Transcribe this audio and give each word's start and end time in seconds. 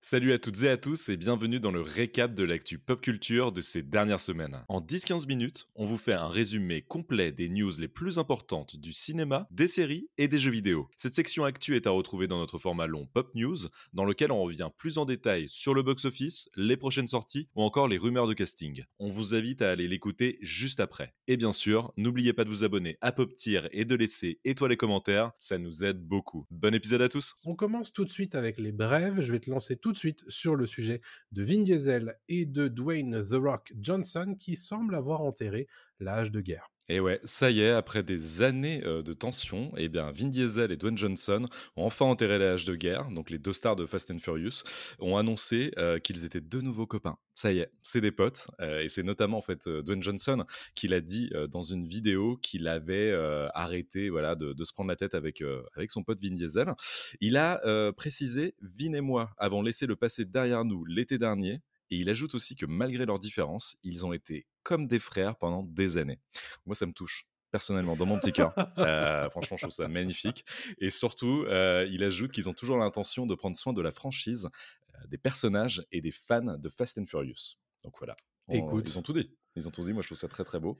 Salut 0.00 0.32
à 0.32 0.38
toutes 0.38 0.62
et 0.62 0.68
à 0.68 0.76
tous 0.76 1.08
et 1.08 1.16
bienvenue 1.16 1.58
dans 1.58 1.72
le 1.72 1.80
récap 1.80 2.32
de 2.32 2.44
l'actu 2.44 2.78
pop 2.78 3.00
culture 3.00 3.50
de 3.50 3.60
ces 3.60 3.82
dernières 3.82 4.20
semaines. 4.20 4.64
En 4.68 4.80
10-15 4.80 5.26
minutes, 5.26 5.68
on 5.74 5.86
vous 5.86 5.98
fait 5.98 6.14
un 6.14 6.28
résumé 6.28 6.82
complet 6.82 7.32
des 7.32 7.48
news 7.48 7.72
les 7.78 7.88
plus 7.88 8.16
importantes 8.16 8.76
du 8.76 8.92
cinéma, 8.92 9.48
des 9.50 9.66
séries 9.66 10.08
et 10.16 10.28
des 10.28 10.38
jeux 10.38 10.52
vidéo. 10.52 10.88
Cette 10.96 11.16
section 11.16 11.42
actu 11.42 11.74
est 11.74 11.88
à 11.88 11.90
retrouver 11.90 12.28
dans 12.28 12.38
notre 12.38 12.58
format 12.58 12.86
long 12.86 13.06
Pop 13.12 13.34
News, 13.34 13.56
dans 13.92 14.04
lequel 14.04 14.30
on 14.30 14.40
revient 14.40 14.70
plus 14.76 14.98
en 14.98 15.04
détail 15.04 15.46
sur 15.48 15.74
le 15.74 15.82
box-office, 15.82 16.48
les 16.56 16.76
prochaines 16.76 17.08
sorties 17.08 17.48
ou 17.56 17.62
encore 17.62 17.88
les 17.88 17.98
rumeurs 17.98 18.28
de 18.28 18.34
casting. 18.34 18.84
On 19.00 19.10
vous 19.10 19.34
invite 19.34 19.62
à 19.62 19.72
aller 19.72 19.88
l'écouter 19.88 20.38
juste 20.42 20.78
après. 20.78 21.12
Et 21.26 21.36
bien 21.36 21.52
sûr, 21.52 21.92
n'oubliez 21.96 22.32
pas 22.32 22.44
de 22.44 22.50
vous 22.50 22.62
abonner 22.62 22.98
à 23.00 23.10
Pop 23.10 23.34
Tier 23.34 23.62
et 23.72 23.84
de 23.84 23.96
laisser 23.96 24.38
étoiles 24.44 24.72
et 24.72 24.76
commentaires, 24.76 25.32
ça 25.40 25.58
nous 25.58 25.84
aide 25.84 26.00
beaucoup. 26.00 26.46
Bon 26.52 26.72
épisode 26.72 27.02
à 27.02 27.08
tous 27.08 27.34
On 27.44 27.56
commence 27.56 27.92
tout 27.92 28.04
de 28.04 28.10
suite 28.10 28.36
avec 28.36 28.58
les 28.58 28.72
brèves, 28.72 29.20
je 29.20 29.32
vais 29.32 29.40
te 29.40 29.50
lancer 29.50 29.76
tout 29.76 29.87
de 29.92 29.96
suite 29.96 30.24
sur 30.28 30.56
le 30.56 30.66
sujet 30.66 31.00
de 31.32 31.44
Vin 31.44 31.62
Diesel 31.62 32.18
et 32.28 32.46
de 32.46 32.68
Dwayne 32.68 33.24
The 33.24 33.34
Rock 33.34 33.72
Johnson 33.80 34.36
qui 34.38 34.56
semblent 34.56 34.94
avoir 34.94 35.20
enterré 35.22 35.66
l'âge 36.00 36.30
de 36.30 36.40
guerre. 36.40 36.70
Et 36.90 37.00
ouais, 37.00 37.20
ça 37.24 37.50
y 37.50 37.60
est, 37.60 37.70
après 37.70 38.02
des 38.02 38.42
années 38.42 38.80
de 38.80 39.12
tension, 39.12 39.72
eh 39.76 39.88
bien, 39.88 40.10
Vin 40.10 40.28
Diesel 40.28 40.72
et 40.72 40.76
Dwayne 40.76 40.96
Johnson 40.96 41.46
ont 41.76 41.84
enfin 41.84 42.06
enterré 42.06 42.38
l'âge 42.38 42.64
de 42.64 42.74
guerre. 42.76 43.10
Donc, 43.10 43.28
les 43.28 43.38
deux 43.38 43.52
stars 43.52 43.76
de 43.76 43.84
Fast 43.84 44.10
and 44.10 44.20
Furious 44.20 44.62
ont 44.98 45.16
annoncé 45.18 45.72
qu'ils 46.02 46.24
étaient 46.24 46.40
de 46.40 46.60
nouveaux 46.60 46.86
copains. 46.86 47.18
Ça 47.34 47.52
y 47.52 47.58
est, 47.58 47.70
c'est 47.82 48.00
des 48.00 48.10
potes. 48.10 48.48
et 48.60 48.88
c'est 48.88 49.02
notamment, 49.02 49.36
en 49.36 49.42
fait, 49.42 49.68
Dwayne 49.68 50.02
Johnson 50.02 50.44
qui 50.74 50.88
l'a 50.88 51.00
dit 51.00 51.30
dans 51.50 51.62
une 51.62 51.86
vidéo 51.86 52.38
qu'il 52.38 52.66
avait 52.66 53.12
arrêté 53.54 54.08
voilà, 54.08 54.34
de, 54.34 54.54
de 54.54 54.64
se 54.64 54.72
prendre 54.72 54.88
la 54.88 54.96
tête 54.96 55.14
avec, 55.14 55.42
avec 55.76 55.90
son 55.90 56.02
pote 56.02 56.22
Vin 56.22 56.32
Diesel. 56.34 56.74
Il 57.20 57.36
a 57.36 57.92
précisé 57.92 58.54
Vin 58.62 58.94
et 58.94 59.02
moi 59.02 59.30
avons 59.36 59.60
laissé 59.60 59.86
le 59.86 59.96
passé 59.96 60.24
derrière 60.24 60.64
nous 60.64 60.84
l'été 60.86 61.18
dernier. 61.18 61.60
Et 61.90 61.96
il 61.96 62.10
ajoute 62.10 62.34
aussi 62.34 62.54
que 62.56 62.66
malgré 62.66 63.06
leurs 63.06 63.18
différences, 63.18 63.76
ils 63.82 64.04
ont 64.04 64.12
été 64.12 64.46
comme 64.62 64.86
des 64.86 64.98
frères 64.98 65.36
pendant 65.36 65.62
des 65.62 65.96
années. 65.96 66.20
Moi, 66.66 66.74
ça 66.74 66.86
me 66.86 66.92
touche 66.92 67.26
personnellement 67.50 67.96
dans 67.96 68.04
mon 68.06 68.18
petit 68.18 68.32
cœur. 68.32 68.52
Euh, 68.78 69.30
franchement, 69.30 69.56
je 69.56 69.62
trouve 69.62 69.72
ça 69.74 69.88
magnifique. 69.88 70.44
Et 70.78 70.90
surtout, 70.90 71.44
euh, 71.48 71.88
il 71.90 72.04
ajoute 72.04 72.30
qu'ils 72.32 72.48
ont 72.48 72.54
toujours 72.54 72.76
l'intention 72.76 73.24
de 73.26 73.34
prendre 73.34 73.56
soin 73.56 73.72
de 73.72 73.80
la 73.80 73.90
franchise, 73.90 74.48
euh, 74.94 75.06
des 75.08 75.16
personnages 75.18 75.86
et 75.90 76.00
des 76.02 76.12
fans 76.12 76.58
de 76.58 76.68
Fast 76.68 76.98
and 76.98 77.06
Furious. 77.06 77.56
Donc 77.84 77.94
voilà. 77.98 78.14
On- 78.48 78.54
Écoute. 78.54 78.84
ils 78.88 78.98
ont 78.98 79.02
tout 79.02 79.12
dit. 79.14 79.30
Ils 79.58 79.68
ont 79.68 79.70
tout 79.70 79.84
dit. 79.84 79.92
Moi, 79.92 80.02
je 80.02 80.08
trouve 80.08 80.18
ça 80.18 80.28
très 80.28 80.44
très 80.44 80.60
beau. 80.60 80.76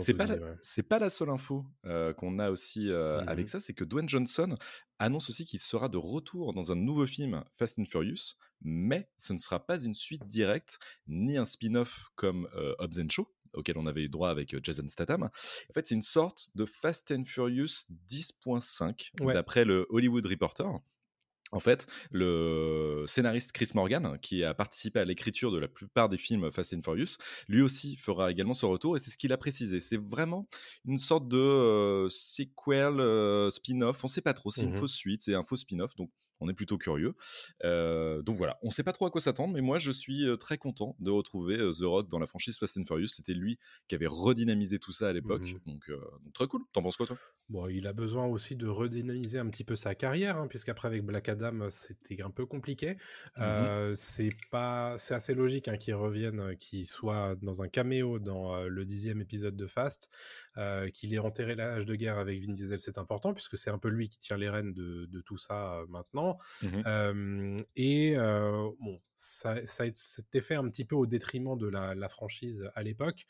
C'est 0.00 0.14
pas, 0.14 0.24
dit, 0.26 0.32
la, 0.32 0.38
ouais. 0.38 0.82
pas 0.88 0.98
la 0.98 1.10
seule 1.10 1.30
info 1.30 1.64
euh, 1.84 2.12
qu'on 2.12 2.38
a 2.38 2.50
aussi 2.50 2.88
euh, 2.90 3.20
avec 3.26 3.48
ça, 3.48 3.60
c'est 3.60 3.74
que 3.74 3.84
Dwayne 3.84 4.08
Johnson 4.08 4.56
annonce 4.98 5.28
aussi 5.30 5.44
qu'il 5.44 5.60
sera 5.60 5.88
de 5.88 5.98
retour 5.98 6.52
dans 6.52 6.72
un 6.72 6.76
nouveau 6.76 7.06
film 7.06 7.44
Fast 7.52 7.78
and 7.78 7.84
Furious, 7.86 8.34
mais 8.62 9.08
ce 9.18 9.32
ne 9.32 9.38
sera 9.38 9.64
pas 9.66 9.82
une 9.82 9.94
suite 9.94 10.26
directe 10.26 10.78
ni 11.06 11.36
un 11.36 11.44
spin-off 11.44 12.10
comme 12.14 12.48
euh, 12.56 12.74
Hobbs 12.78 12.98
and 13.00 13.08
Shaw 13.10 13.28
auquel 13.54 13.78
on 13.78 13.86
avait 13.86 14.02
eu 14.02 14.08
droit 14.08 14.30
avec 14.30 14.54
euh, 14.54 14.60
Jason 14.62 14.88
Statham. 14.88 15.22
En 15.24 15.72
fait, 15.72 15.86
c'est 15.86 15.94
une 15.94 16.02
sorte 16.02 16.50
de 16.54 16.64
Fast 16.64 17.12
and 17.12 17.24
Furious 17.24 17.86
10.5 18.08 19.10
Ouais. 19.20 19.34
d'après 19.34 19.64
le 19.64 19.86
Hollywood 19.90 20.26
Reporter. 20.26 20.66
En 21.52 21.60
fait, 21.60 21.86
le 22.10 23.04
scénariste 23.06 23.52
Chris 23.52 23.68
Morgan, 23.74 24.18
qui 24.20 24.42
a 24.42 24.54
participé 24.54 24.98
à 24.98 25.04
l'écriture 25.04 25.52
de 25.52 25.58
la 25.58 25.68
plupart 25.68 26.08
des 26.08 26.18
films 26.18 26.50
Fast 26.50 26.74
and 26.74 26.82
Furious, 26.82 27.16
lui 27.48 27.62
aussi 27.62 27.96
fera 27.96 28.30
également 28.32 28.54
son 28.54 28.70
retour 28.70 28.96
et 28.96 28.98
c'est 28.98 29.10
ce 29.10 29.16
qu'il 29.16 29.32
a 29.32 29.36
précisé. 29.36 29.78
C'est 29.78 29.96
vraiment 30.00 30.48
une 30.84 30.98
sorte 30.98 31.28
de 31.28 31.36
euh, 31.38 32.08
sequel, 32.08 32.98
euh, 32.98 33.50
spin-off. 33.50 34.02
On 34.02 34.08
sait 34.08 34.20
pas 34.22 34.34
trop. 34.34 34.50
C'est 34.50 34.64
une 34.64 34.72
Mhm. 34.72 34.78
fausse 34.78 34.94
suite, 34.94 35.22
c'est 35.22 35.34
un 35.34 35.44
faux 35.44 35.54
spin-off. 35.56 35.94
Donc, 35.94 36.10
on 36.40 36.48
est 36.48 36.54
plutôt 36.54 36.78
curieux. 36.78 37.14
Euh, 37.64 38.22
donc 38.22 38.36
voilà, 38.36 38.58
on 38.62 38.70
sait 38.70 38.82
pas 38.82 38.92
trop 38.92 39.06
à 39.06 39.10
quoi 39.10 39.20
s'attendre, 39.20 39.54
mais 39.54 39.60
moi 39.60 39.78
je 39.78 39.90
suis 39.90 40.26
euh, 40.26 40.36
très 40.36 40.58
content 40.58 40.96
de 40.98 41.10
retrouver 41.10 41.58
euh, 41.58 41.70
The 41.70 41.84
Rock 41.84 42.08
dans 42.08 42.18
la 42.18 42.26
franchise 42.26 42.58
Fast 42.58 42.76
and 42.76 42.84
Furious. 42.84 43.08
C'était 43.08 43.34
lui 43.34 43.58
qui 43.88 43.94
avait 43.94 44.06
redynamisé 44.08 44.78
tout 44.78 44.92
ça 44.92 45.08
à 45.08 45.12
l'époque, 45.12 45.42
Mhm. 45.42 45.60
donc, 45.66 45.88
euh, 45.90 45.96
donc 46.24 46.32
très 46.32 46.46
cool. 46.46 46.62
T'en 46.72 46.82
penses 46.82 46.96
quoi 46.96 47.06
toi? 47.06 47.18
Bon, 47.50 47.68
il 47.68 47.86
a 47.86 47.92
besoin 47.92 48.26
aussi 48.26 48.56
de 48.56 48.66
redynamiser 48.66 49.38
un 49.38 49.48
petit 49.48 49.64
peu 49.64 49.76
sa 49.76 49.94
carrière, 49.94 50.38
hein, 50.38 50.46
puisqu'après 50.48 50.88
avec 50.88 51.04
Black 51.04 51.28
Adam, 51.28 51.68
c'était 51.70 52.22
un 52.22 52.30
peu 52.30 52.46
compliqué. 52.46 52.96
Euh, 53.38 53.92
c'est 53.96 54.30
pas, 54.50 54.96
c'est 54.98 55.14
assez 55.14 55.34
logique 55.34 55.68
hein, 55.68 55.76
qu'il 55.76 55.94
revienne, 55.94 56.56
qu'il 56.56 56.86
soit 56.86 57.34
dans 57.42 57.62
un 57.62 57.68
caméo 57.68 58.18
dans 58.18 58.64
le 58.64 58.84
dixième 58.84 59.20
épisode 59.20 59.56
de 59.56 59.66
Fast, 59.66 60.10
qu'il 60.94 61.12
ait 61.14 61.18
enterré 61.18 61.54
l'âge 61.54 61.84
de 61.86 61.94
guerre 61.94 62.18
avec 62.18 62.44
Vin 62.46 62.52
Diesel, 62.54 62.80
c'est 62.80 62.98
important 62.98 63.34
puisque 63.34 63.56
c'est 63.56 63.70
un 63.70 63.78
peu 63.78 63.88
lui 63.88 64.08
qui 64.08 64.18
tient 64.18 64.36
les 64.36 64.48
rênes 64.48 64.72
de, 64.72 65.06
de 65.06 65.20
tout 65.20 65.36
ça 65.38 65.80
euh, 65.80 65.86
Euh, 66.86 67.56
et 67.76 68.16
euh, 68.16 68.70
bon, 68.80 69.00
ça, 69.14 69.64
ça 69.66 69.84
s'était 69.92 70.40
fait 70.40 70.54
un 70.54 70.68
petit 70.68 70.84
peu 70.84 70.96
au 70.96 71.06
détriment 71.06 71.56
de 71.56 71.68
la, 71.68 71.94
la 71.94 72.08
franchise 72.08 72.68
à 72.74 72.82
l'époque. 72.82 73.26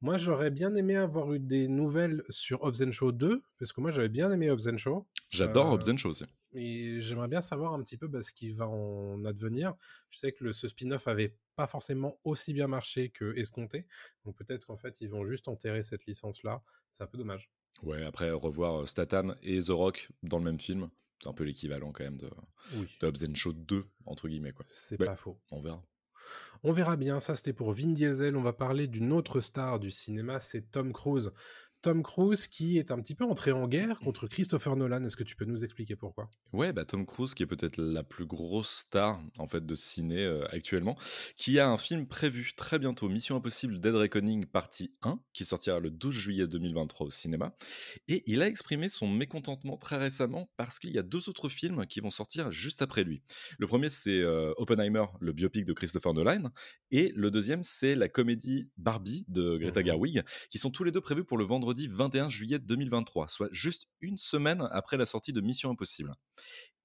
Moi, 0.00 0.16
j'aurais 0.16 0.50
bien 0.50 0.74
aimé 0.76 0.94
avoir 0.94 1.32
eu 1.32 1.40
des 1.40 1.66
nouvelles 1.66 2.22
sur 2.28 2.62
Hobbs 2.62 2.92
Shaw 2.92 3.10
2, 3.10 3.42
parce 3.58 3.72
que 3.72 3.80
moi, 3.80 3.90
j'avais 3.90 4.08
bien 4.08 4.30
aimé 4.30 4.48
Hobbs 4.48 4.76
Shaw. 4.76 5.04
J'adore 5.30 5.66
Euh, 5.66 5.74
Hobbs 5.74 5.96
Shaw 5.96 6.10
aussi. 6.10 6.24
Et 6.52 7.00
j'aimerais 7.00 7.26
bien 7.26 7.42
savoir 7.42 7.74
un 7.74 7.82
petit 7.82 7.96
peu 7.96 8.06
bah, 8.06 8.22
ce 8.22 8.32
qui 8.32 8.52
va 8.52 8.68
en 8.68 9.24
advenir. 9.24 9.74
Je 10.10 10.18
sais 10.18 10.32
que 10.32 10.44
le, 10.44 10.52
ce 10.52 10.68
spin-off 10.68 11.08
avait 11.08 11.36
pas 11.56 11.66
forcément 11.66 12.20
aussi 12.22 12.54
bien 12.54 12.68
marché 12.68 13.10
que 13.10 13.36
escompté. 13.36 13.86
Donc 14.24 14.36
peut-être 14.36 14.66
qu'en 14.66 14.76
fait, 14.76 15.00
ils 15.00 15.10
vont 15.10 15.24
juste 15.24 15.48
enterrer 15.48 15.82
cette 15.82 16.06
licence-là. 16.06 16.62
C'est 16.92 17.02
un 17.02 17.08
peu 17.08 17.18
dommage. 17.18 17.50
Ouais, 17.82 18.04
après 18.04 18.30
revoir 18.30 18.88
Statham 18.88 19.36
et 19.42 19.60
The 19.60 19.70
Rock 19.70 20.10
dans 20.22 20.38
le 20.38 20.44
même 20.44 20.60
film, 20.60 20.90
c'est 21.22 21.28
un 21.28 21.32
peu 21.32 21.44
l'équivalent 21.44 21.92
quand 21.92 22.04
même 22.04 22.16
de, 22.16 22.30
Oui, 22.74 22.86
de 23.00 23.06
Hobbs 23.06 23.24
and 23.28 23.34
Shaw 23.34 23.52
2, 23.52 23.84
entre 24.06 24.28
guillemets 24.28 24.52
quoi. 24.52 24.64
c'est 24.70 24.98
Ouais. 25.00 25.06
pas 25.06 25.16
faux. 25.16 25.38
On 25.50 25.60
verra. 25.60 25.82
On 26.64 26.72
verra 26.72 26.96
bien, 26.96 27.20
ça 27.20 27.36
c'était 27.36 27.52
pour 27.52 27.72
Vin 27.72 27.92
Diesel. 27.92 28.36
On 28.36 28.42
va 28.42 28.52
parler 28.52 28.86
d'une 28.88 29.12
autre 29.12 29.40
star 29.40 29.78
du 29.78 29.90
cinéma, 29.90 30.40
c'est 30.40 30.70
Tom 30.70 30.92
Cruise. 30.92 31.32
Tom 31.80 32.02
Cruise 32.02 32.46
qui 32.48 32.78
est 32.78 32.90
un 32.90 33.00
petit 33.00 33.14
peu 33.14 33.24
entré 33.24 33.52
en 33.52 33.68
guerre 33.68 34.00
contre 34.00 34.26
Christopher 34.26 34.74
Nolan. 34.74 35.04
Est-ce 35.04 35.16
que 35.16 35.22
tu 35.22 35.36
peux 35.36 35.44
nous 35.44 35.62
expliquer 35.62 35.94
pourquoi? 35.94 36.28
Ouais, 36.52 36.72
bah 36.72 36.84
Tom 36.84 37.06
Cruise, 37.06 37.34
qui 37.34 37.44
est 37.44 37.46
peut-être 37.46 37.76
la 37.80 38.02
plus 38.02 38.26
grosse 38.26 38.70
star 38.70 39.20
en 39.38 39.46
fait 39.46 39.64
de 39.64 39.74
ciné 39.76 40.24
euh, 40.24 40.44
actuellement, 40.50 40.98
qui 41.36 41.58
a 41.60 41.68
un 41.68 41.78
film 41.78 42.06
prévu 42.06 42.52
très 42.56 42.78
bientôt, 42.80 43.08
Mission 43.08 43.36
Impossible 43.36 43.78
Dead 43.80 43.94
Reckoning 43.94 44.46
partie 44.46 44.92
1, 45.02 45.20
qui 45.32 45.44
sortira 45.44 45.78
le 45.78 45.90
12 45.90 46.12
juillet 46.14 46.46
2023 46.48 47.06
au 47.06 47.10
cinéma. 47.10 47.54
Et 48.08 48.24
il 48.26 48.42
a 48.42 48.48
exprimé 48.48 48.88
son 48.88 49.06
mécontentement 49.06 49.76
très 49.76 49.96
récemment 49.98 50.50
parce 50.56 50.80
qu'il 50.80 50.90
y 50.90 50.98
a 50.98 51.02
deux 51.04 51.28
autres 51.28 51.48
films 51.48 51.86
qui 51.86 52.00
vont 52.00 52.10
sortir 52.10 52.50
juste 52.50 52.82
après 52.82 53.04
lui. 53.04 53.22
Le 53.58 53.68
premier, 53.68 53.88
c'est 53.88 54.20
euh, 54.20 54.52
Oppenheimer, 54.56 55.04
le 55.20 55.32
biopic 55.32 55.64
de 55.64 55.72
Christopher 55.72 56.12
Nolan, 56.12 56.50
et 56.90 57.12
le 57.14 57.30
deuxième, 57.30 57.62
c'est 57.62 57.94
la 57.94 58.08
comédie 58.08 58.68
Barbie 58.76 59.24
de 59.28 59.56
Greta 59.58 59.80
Mhm. 59.80 59.86
Gerwig, 59.86 60.22
qui 60.50 60.58
sont 60.58 60.70
tous 60.70 60.82
les 60.82 60.90
deux 60.90 61.00
prévus 61.00 61.22
pour 61.24 61.38
le 61.38 61.44
vendredi 61.44 61.67
21 61.72 62.28
juillet 62.28 62.58
2023, 62.58 63.28
soit 63.28 63.48
juste 63.52 63.86
une 64.00 64.18
semaine 64.18 64.66
après 64.70 64.96
la 64.96 65.06
sortie 65.06 65.32
de 65.32 65.40
Mission 65.40 65.70
Impossible. 65.70 66.12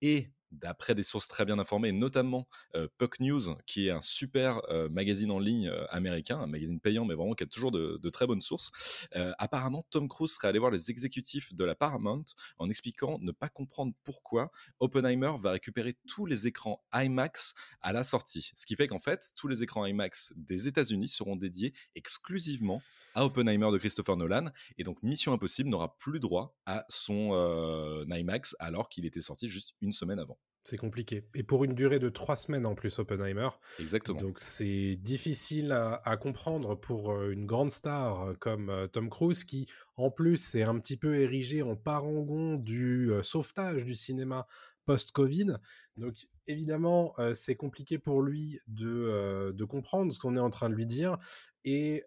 Et 0.04 0.28
d'après 0.52 0.96
des 0.96 1.02
sources 1.02 1.30
très 1.30 1.46
bien 1.46 1.58
informées, 1.60 1.94
notamment 1.94 2.46
euh, 2.76 2.90
Puck 2.98 3.22
News, 3.22 3.56
qui 3.66 3.88
est 3.88 3.90
un 3.90 4.02
super 4.02 4.62
magazine 4.92 5.32
en 5.32 5.40
ligne 5.40 5.72
américain, 5.90 6.40
un 6.40 6.46
magazine 6.46 6.80
payant, 6.82 7.06
mais 7.06 7.16
vraiment 7.16 7.36
qui 7.36 7.44
a 7.44 7.48
toujours 7.48 7.72
de, 7.72 7.98
de 8.04 8.10
très 8.10 8.28
bonnes 8.28 8.42
sources, 8.42 8.72
apparemment 9.14 9.88
Tom 9.90 10.10
Cruise 10.10 10.34
serait 10.34 10.50
allé 10.50 10.60
voir 10.60 10.72
les 10.72 10.92
exécutifs 10.92 11.54
de 11.56 11.64
la 11.64 11.74
Paramount 11.74 12.26
en 12.60 12.70
expliquant 12.70 13.18
ne 13.22 13.32
pas 13.32 13.48
comprendre 13.48 13.94
pourquoi 14.04 14.52
Oppenheimer 14.80 15.32
va 15.40 15.52
récupérer 15.52 15.98
tous 16.06 16.26
les 16.26 16.48
écrans 16.48 16.84
IMAX 16.94 17.56
à 17.82 17.94
la 17.94 18.04
sortie. 18.04 18.52
Ce 18.56 18.66
qui 18.66 18.76
fait 18.76 18.88
qu'en 18.88 19.00
fait, 19.00 19.32
tous 19.36 19.48
les 19.48 19.64
écrans 19.64 19.86
IMAX 19.86 20.34
des 20.36 20.68
États-Unis 20.68 21.08
seront 21.08 21.38
dédiés 21.38 21.74
exclusivement 21.96 22.82
à 23.16 23.26
Oppenheimer 23.26 23.72
de 23.72 23.78
Christopher 23.78 24.18
Nolan, 24.18 24.50
et 24.80 24.84
donc 24.84 25.04
Mission 25.04 25.34
Impossible 25.34 25.70
n'aura 25.70 25.96
plus 25.98 26.20
droit 26.20 26.58
à 26.66 26.84
son 26.90 28.06
IMAX 28.10 28.56
alors 28.60 28.90
qu'il 28.90 29.06
était 29.06 29.22
sorti 29.22 29.48
juste 29.48 29.76
une 29.82 29.92
semaine 29.94 30.20
avant. 30.20 30.38
C'est 30.66 30.78
compliqué. 30.78 31.28
Et 31.36 31.44
pour 31.44 31.66
une 31.66 31.74
durée 31.74 32.00
de 32.00 32.08
trois 32.08 32.38
semaines 32.38 32.66
en 32.66 32.74
plus, 32.74 32.98
Oppenheimer. 32.98 33.50
Exactement. 33.80 34.18
Donc 34.18 34.40
c'est 34.40 34.96
difficile 34.96 35.74
à, 35.74 36.02
à 36.06 36.16
comprendre 36.16 36.76
pour 36.76 37.12
euh, 37.12 37.32
une 37.32 37.46
grande 37.46 37.70
star 37.70 38.22
euh, 38.22 38.34
comme 38.34 38.70
euh, 38.70 38.88
Tom 38.88 39.10
Cruise 39.10 39.44
qui, 39.44 39.66
en 39.98 40.10
plus, 40.10 40.56
est 40.56 40.64
un 40.64 40.80
petit 40.80 40.96
peu 40.96 41.20
érigé 41.20 41.64
en 41.64 41.76
parangon 41.76 42.56
du 42.56 43.12
euh, 43.12 43.24
sauvetage 43.24 43.84
du 43.84 43.94
cinéma 43.94 44.48
post-Covid. 44.86 45.58
Donc 45.98 46.16
évidemment, 46.48 47.14
euh, 47.20 47.34
c'est 47.34 47.56
compliqué 47.56 47.98
pour 47.98 48.22
lui 48.22 48.60
de, 48.68 48.88
euh, 48.88 49.52
de 49.52 49.66
comprendre 49.66 50.14
ce 50.14 50.20
qu'on 50.20 50.38
est 50.38 50.42
en 50.42 50.50
train 50.50 50.70
de 50.70 50.76
lui 50.76 50.86
dire. 50.86 51.18
Et 51.66 52.06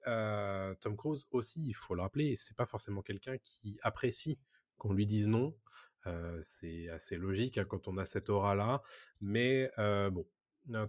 Tom 0.81 0.96
Cruise 0.96 1.26
aussi, 1.31 1.66
il 1.66 1.75
faut 1.75 1.94
le 1.94 2.00
rappeler, 2.00 2.37
c'est 2.37 2.56
pas 2.56 2.66
forcément 2.66 3.02
quelqu'un 3.02 3.37
qui 3.43 3.78
apprécie 3.82 4.38
qu'on 4.78 4.93
lui 4.93 5.06
dise 5.06 5.28
non. 5.28 5.55
Euh, 6.06 6.38
c'est 6.43 6.88
assez 6.91 7.17
logique 7.17 7.58
hein, 7.58 7.64
quand 7.69 7.88
on 7.88 7.97
a 7.99 8.05
cette 8.05 8.31
aura-là. 8.31 8.82
Mais 9.20 9.70
euh, 9.79 10.11
bon, 10.11 10.26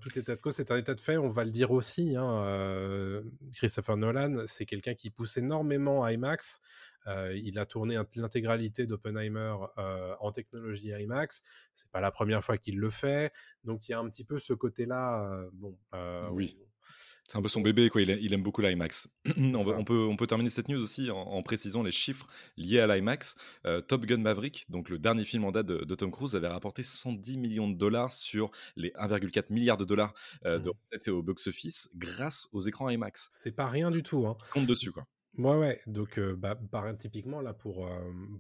tout 0.02 0.18
état 0.18 0.36
de 0.36 0.42
cause, 0.42 0.56
c'est 0.56 0.72
un 0.72 0.78
état 0.78 0.94
de 0.94 1.02
fait. 1.02 1.18
On 1.18 1.30
va 1.30 1.44
le 1.44 1.52
dire 1.52 1.72
aussi. 1.72 2.16
Hein, 2.16 2.44
euh, 2.46 3.24
Christopher 3.54 3.98
Nolan, 3.98 4.44
c'est 4.46 4.66
quelqu'un 4.66 4.96
qui 4.96 5.10
pousse 5.10 5.38
énormément 5.38 6.08
IMAX. 6.08 6.62
il 7.34 7.58
a 7.58 7.66
tourné 7.66 7.98
l'intégralité 8.16 8.86
d'Oppenheimer 8.86 9.56
en 10.19 10.31
technologie 10.31 10.90
IMAX. 10.90 11.42
C'est 11.74 11.90
pas 11.92 12.02
la 12.02 12.12
première 12.12 12.44
fois 12.44 12.58
qu'il 12.58 12.80
le 12.80 12.90
fait, 12.90 13.31
donc 13.63 13.88
il 13.88 13.92
y 13.92 13.96
a 13.96 14.00
un 14.00 14.10
petit 14.10 14.25
peu 14.25 14.40
ce 14.40 14.54
côté-là. 14.54 15.48
bon, 15.54 15.78
oui. 16.31 16.58
C'est 17.28 17.38
un 17.38 17.42
peu 17.42 17.50
son 17.50 17.60
bébé, 17.60 17.89
quoi. 17.89 18.01
Il, 18.01 18.34
aime 18.34 18.44
beaucoup 18.44 18.62
l'IMAX. 18.62 19.10
on, 19.38 19.84
peut, 19.84 20.06
on 20.06 20.16
peut 20.16 20.28
terminer 20.28 20.50
cette 20.50 20.69
news 20.69 20.81
aussi 20.81 21.12
en, 21.12 21.44
précisant 21.44 21.84
les 21.84 21.92
chiffres 21.92 22.25
liés 22.56 22.80
à 22.80 22.88
l'IMAX. 22.88 23.36
Euh, 23.66 23.81
Top 23.81 24.06
Gun 24.06 24.18
Maverick, 24.18 24.66
donc 24.69 24.89
le 24.89 24.98
dernier 24.98 25.25
film 25.25 25.44
en 25.44 25.51
date 25.51 25.66
de, 25.66 25.95
Tom 25.95 26.10
Cruise, 26.10 26.36
avait 26.36 26.48
rapporté 26.48 26.84
110 26.84 27.38
millions 27.38 27.69
de 27.69 27.75
dollars 27.75 28.13
sur 28.13 28.50
les 28.78 28.92
1,4 28.92 29.51
milliard 29.51 29.75
de 29.75 29.84
dollars 29.84 30.13
euh, 30.45 30.57
de 30.57 30.69
mmh. 30.69 30.74
recettes 30.81 31.07
au 31.10 31.22
box-office 31.22 31.89
grâce 31.95 32.48
aux 32.54 32.62
écrans 32.62 32.89
IMAX. 32.89 33.28
C'est 33.31 33.56
pas 33.56 33.68
rien 33.68 33.92
du 33.92 34.04
tout. 34.04 34.25
Hein. 34.25 34.38
Compte 34.51 34.66
dessus, 34.66 34.92
quoi. 34.92 35.06
Ouais, 35.38 35.57
ouais. 35.57 35.81
Donc, 35.86 36.18
euh, 36.18 36.34
bah, 36.36 36.57
typiquement, 36.98 37.42
là, 37.42 37.54
pour, 37.54 37.89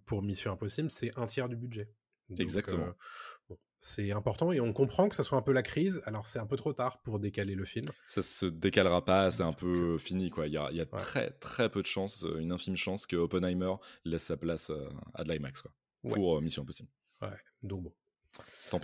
pour 0.05 0.23
Mission 0.23 0.53
Impossible, 0.53 0.89
c'est 0.89 1.11
un 1.17 1.25
tiers 1.25 1.49
du 1.49 1.57
budget. 1.57 1.89
Exactement 2.39 2.93
c'est 3.79 4.11
important 4.11 4.51
et 4.51 4.59
on 4.59 4.73
comprend 4.73 5.07
que 5.07 5.15
ça 5.15 5.23
soit 5.23 5.37
un 5.37 5.41
peu 5.41 5.51
la 5.51 5.61
crise. 5.61 6.01
Alors 6.05 6.25
c'est 6.25 6.39
un 6.39 6.45
peu 6.45 6.55
trop 6.55 6.73
tard 6.73 6.99
pour 7.01 7.19
décaler 7.19 7.55
le 7.55 7.65
film. 7.65 7.87
Ça 8.07 8.21
se 8.21 8.45
décalera 8.45 9.05
pas, 9.05 9.31
c'est 9.31 9.43
un 9.43 9.53
peu 9.53 9.97
fini 9.97 10.29
quoi. 10.29 10.47
Il 10.47 10.53
y 10.53 10.57
a, 10.57 10.85
très 10.85 11.31
très 11.31 11.69
peu 11.69 11.81
de 11.81 11.87
chances, 11.87 12.23
euh, 12.23 12.39
une 12.39 12.51
infime 12.51 12.75
chance 12.75 13.05
que 13.05 13.15
Oppenheimer 13.15 13.75
laisse 14.05 14.23
sa 14.23 14.37
place 14.37 14.69
euh, 14.69 14.89
à 15.13 15.23
de 15.23 15.31
l'IMAX 15.31 15.61
quoi, 15.61 15.71
pour 16.09 16.37
euh, 16.37 16.41
Mission 16.41 16.63
Impossible. 16.63 16.89
Ouais, 17.21 17.29
donc 17.63 17.83
bon. 17.83 17.93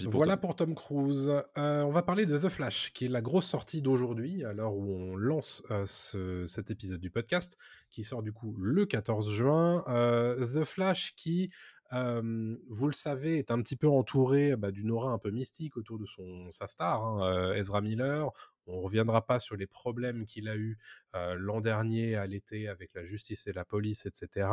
voilà 0.10 0.38
pour 0.38 0.56
Tom 0.56 0.76
Cruise. 0.76 1.32
on 1.56 1.92
va 1.92 2.04
parler 2.04 2.26
de 2.26 2.38
The 2.38 2.50
Flash, 2.50 2.94
qui 2.94 3.06
est 3.06 3.10
la 3.10 3.22
grosse 3.22 3.48
sortie 3.48 3.82
d'aujourd'hui, 3.82 4.44
à 4.44 4.54
l'heure 4.54 4.76
où 4.76 4.94
on 4.94 5.16
lance 5.16 5.64
cet 5.86 6.72
épisode 6.72 7.00
du 7.00 7.10
podcast, 7.10 7.58
qui 7.90 8.04
sort 8.04 8.24
du 8.24 8.32
coup 8.32 8.56
le 8.60 8.86
14 8.86 9.30
juin. 9.32 9.84
The 9.86 10.64
Flash 10.64 11.16
qui 11.16 11.52
vous 11.92 12.88
le 12.88 12.94
savez, 12.94 13.38
est 13.38 13.52
un 13.52 13.62
petit 13.62 13.76
peu 13.76 13.88
entouré 13.88 14.56
bah, 14.56 14.72
d'une 14.72 14.92
aura 14.92 15.12
un 15.12 15.20
peu 15.20 15.32
mystique 15.32 15.78
autour 15.78 16.00
de 16.00 16.06
son, 16.06 16.52
sa 16.52 16.68
star, 16.68 17.04
hein, 17.04 17.54
Ezra 17.54 17.82
Miller. 17.82 18.32
On 18.66 18.78
ne 18.78 18.84
reviendra 18.84 19.26
pas 19.26 19.40
sur 19.40 19.58
les 19.58 19.68
problèmes 19.68 20.26
qu'il 20.26 20.48
a 20.48 20.56
eu 20.56 20.78
l'an 21.14 21.60
dernier 21.60 22.16
à 22.16 22.26
l'été 22.26 22.68
avec 22.70 22.94
la 22.94 23.04
justice 23.04 23.46
et 23.48 23.54
la 23.54 23.66
police, 23.66 24.06
etc. 24.06 24.48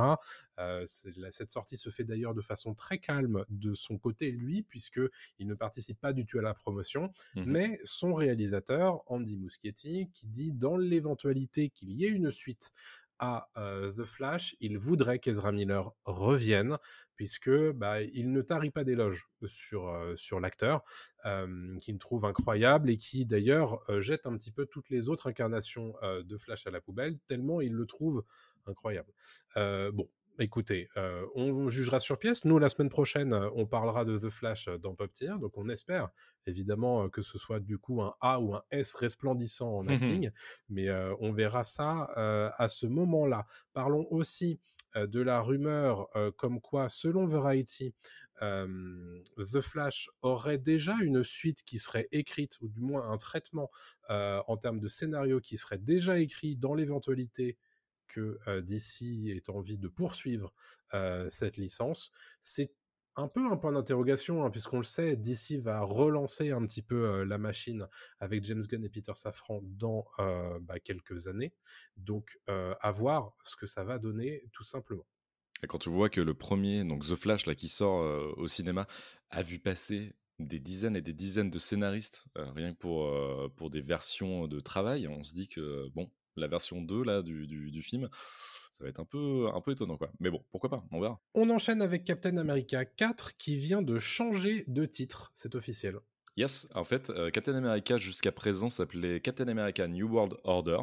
cette 0.84 1.50
sortie 1.50 1.76
se 1.76 1.90
fait 1.90 2.04
d'ailleurs 2.04 2.34
de 2.34 2.42
façon 2.42 2.74
très 2.74 2.98
calme 2.98 3.44
de 3.48 3.72
son 3.74 3.98
côté, 3.98 4.32
lui, 4.32 4.62
puisqu'il 4.62 5.46
ne 5.46 5.54
participe 5.54 6.00
pas 6.00 6.12
du 6.12 6.26
tout 6.26 6.38
à 6.38 6.42
la 6.42 6.54
promotion. 6.54 7.10
Mmh 7.34 7.44
mais 7.46 7.80
son 7.84 8.14
réalisateur, 8.14 9.02
Andy 9.06 9.36
Muschietti, 9.36 10.08
qui 10.12 10.26
dit 10.26 10.52
dans 10.52 10.76
l'éventualité 10.76 11.70
qu'il 11.70 11.90
y 11.92 12.04
ait 12.04 12.10
une 12.10 12.30
suite 12.30 12.72
à 13.20 13.48
The 13.54 14.04
Flash, 14.04 14.56
il 14.60 14.78
voudrait 14.78 15.18
qu'Ezra 15.18 15.52
Miller 15.52 15.92
revienne, 16.04 16.78
puisque 17.14 17.50
bah, 17.72 18.02
il 18.02 18.32
ne 18.32 18.42
tarit 18.42 18.70
pas 18.70 18.82
d'éloges 18.82 19.28
sur, 19.46 19.94
sur 20.16 20.40
l'acteur, 20.40 20.82
qu'il 21.80 21.98
trouve 21.98 22.24
incroyable 22.24 22.90
et 22.90 22.96
qui 22.96 23.26
d'ailleurs 23.26 23.78
jette 24.00 24.26
un 24.26 24.36
petit 24.36 24.50
peu 24.50 24.66
toutes 24.66 24.90
les 24.90 25.08
autres 25.08 25.28
incarnations 25.28 25.94
de 26.02 26.36
Flash 26.38 26.66
à 26.66 26.70
la 26.70 26.80
poubelle, 26.80 27.18
tellement 27.26 27.60
il 27.60 27.72
le 27.72 27.86
trouve 27.86 28.24
incroyable. 28.66 29.12
bon, 29.54 30.08
écoutez, 30.38 30.88
euh, 30.96 31.26
on 31.34 31.68
jugera 31.68 32.00
sur 32.00 32.18
pièce. 32.18 32.44
Nous, 32.44 32.58
la 32.58 32.68
semaine 32.68 32.88
prochaine, 32.88 33.32
euh, 33.32 33.48
on 33.54 33.66
parlera 33.66 34.04
de 34.04 34.18
The 34.18 34.30
Flash 34.30 34.68
euh, 34.68 34.78
dans 34.78 34.94
Pop 34.94 35.12
Tier, 35.12 35.34
donc 35.40 35.56
on 35.56 35.68
espère 35.68 36.08
évidemment 36.46 37.08
que 37.10 37.22
ce 37.22 37.36
soit 37.38 37.60
du 37.60 37.78
coup 37.78 38.00
un 38.00 38.14
A 38.20 38.40
ou 38.40 38.54
un 38.54 38.62
S 38.70 38.94
resplendissant 38.94 39.78
en 39.78 39.84
mmh 39.84 39.90
acting, 39.90 40.30
mais 40.70 40.90
on 41.20 41.32
verra 41.32 41.64
ça 41.64 42.04
à 42.56 42.68
ce 42.68 42.86
moment-là. 42.86 43.46
Parlons 43.74 44.06
aussi 44.10 44.58
de 44.96 45.20
la 45.20 45.42
rumeur 45.42 46.08
comme 46.38 46.62
quoi, 46.62 46.88
selon 46.88 47.26
Variety, 47.26 47.94
The 48.40 49.60
Flash 49.60 50.08
aurait 50.22 50.58
déjà 50.58 50.96
une 51.02 51.22
suite 51.22 51.62
qui 51.62 51.78
serait 51.78 52.08
écrite, 52.10 52.56
ou 52.62 52.68
du 52.68 52.80
moins 52.80 53.10
un 53.10 53.18
traitement 53.18 53.70
en 54.08 54.56
termes 54.56 54.80
de 54.80 54.88
scénario 54.88 55.40
qui 55.40 55.58
serait 55.58 55.78
déjà 55.78 56.18
écrit 56.20 56.56
dans 56.56 56.74
l'éventualité 56.74 57.58
que 58.12 58.38
DC 58.60 59.28
ait 59.28 59.50
envie 59.50 59.78
de 59.78 59.88
poursuivre 59.88 60.52
cette 61.28 61.56
licence. 61.56 62.12
C'est 62.42 62.72
un 63.16 63.28
peu 63.28 63.50
un 63.50 63.56
point 63.56 63.72
d'interrogation, 63.72 64.44
hein, 64.44 64.50
puisqu'on 64.50 64.78
le 64.78 64.84
sait, 64.84 65.16
DC 65.16 65.60
va 65.60 65.80
relancer 65.82 66.50
un 66.50 66.64
petit 66.64 66.82
peu 66.82 67.24
la 67.24 67.38
machine 67.38 67.86
avec 68.20 68.44
James 68.44 68.62
Gunn 68.62 68.84
et 68.84 68.88
Peter 68.88 69.12
Safran 69.14 69.60
dans 69.62 70.06
bah, 70.60 70.78
quelques 70.78 71.26
années. 71.26 71.52
Donc, 71.96 72.38
à 72.46 72.90
voir 72.92 73.32
ce 73.42 73.56
que 73.56 73.66
ça 73.66 73.84
va 73.84 73.98
donner, 73.98 74.44
tout 74.52 74.64
simplement. 74.64 75.06
Et 75.62 75.66
quand 75.66 75.78
tu 75.78 75.90
vois 75.90 76.08
que 76.08 76.20
le 76.20 76.34
premier, 76.34 76.84
donc 76.84 77.04
The 77.04 77.16
Flash, 77.16 77.46
là, 77.46 77.54
qui 77.54 77.68
sort 77.68 78.36
au 78.38 78.48
cinéma, 78.48 78.86
a 79.30 79.42
vu 79.42 79.58
passer 79.58 80.14
des 80.38 80.58
dizaines 80.58 80.96
et 80.96 81.02
des 81.02 81.12
dizaines 81.12 81.50
de 81.50 81.58
scénaristes, 81.58 82.26
rien 82.36 82.72
que 82.72 82.78
pour, 82.78 83.12
pour 83.56 83.70
des 83.70 83.82
versions 83.82 84.46
de 84.46 84.60
travail, 84.60 85.08
on 85.08 85.22
se 85.24 85.34
dit 85.34 85.48
que, 85.48 85.88
bon, 85.90 86.10
la 86.36 86.48
version 86.48 86.80
2 86.80 87.04
là, 87.04 87.22
du, 87.22 87.46
du, 87.46 87.82
film, 87.82 88.08
ça 88.72 88.84
va 88.84 88.90
être 88.90 89.00
un 89.00 89.04
peu, 89.04 89.48
un 89.54 89.60
peu 89.60 89.72
étonnant. 89.72 89.96
Quoi. 89.96 90.10
Mais 90.20 90.30
bon, 90.30 90.44
pourquoi 90.50 90.70
pas, 90.70 90.84
on 90.90 91.00
verra. 91.00 91.20
On 91.34 91.50
enchaîne 91.50 91.82
avec 91.82 92.04
Captain 92.04 92.36
America 92.36 92.84
4 92.84 93.36
qui 93.36 93.56
vient 93.56 93.82
de 93.82 93.98
changer 93.98 94.64
de 94.66 94.84
titre, 94.86 95.30
c'est 95.34 95.54
officiel. 95.54 96.00
Yes, 96.36 96.68
en 96.74 96.84
fait, 96.84 97.10
euh, 97.10 97.30
Captain 97.30 97.54
America 97.54 97.96
jusqu'à 97.96 98.32
présent 98.32 98.70
s'appelait 98.70 99.20
Captain 99.20 99.48
America 99.48 99.86
New 99.86 100.08
World 100.08 100.36
Order. 100.44 100.78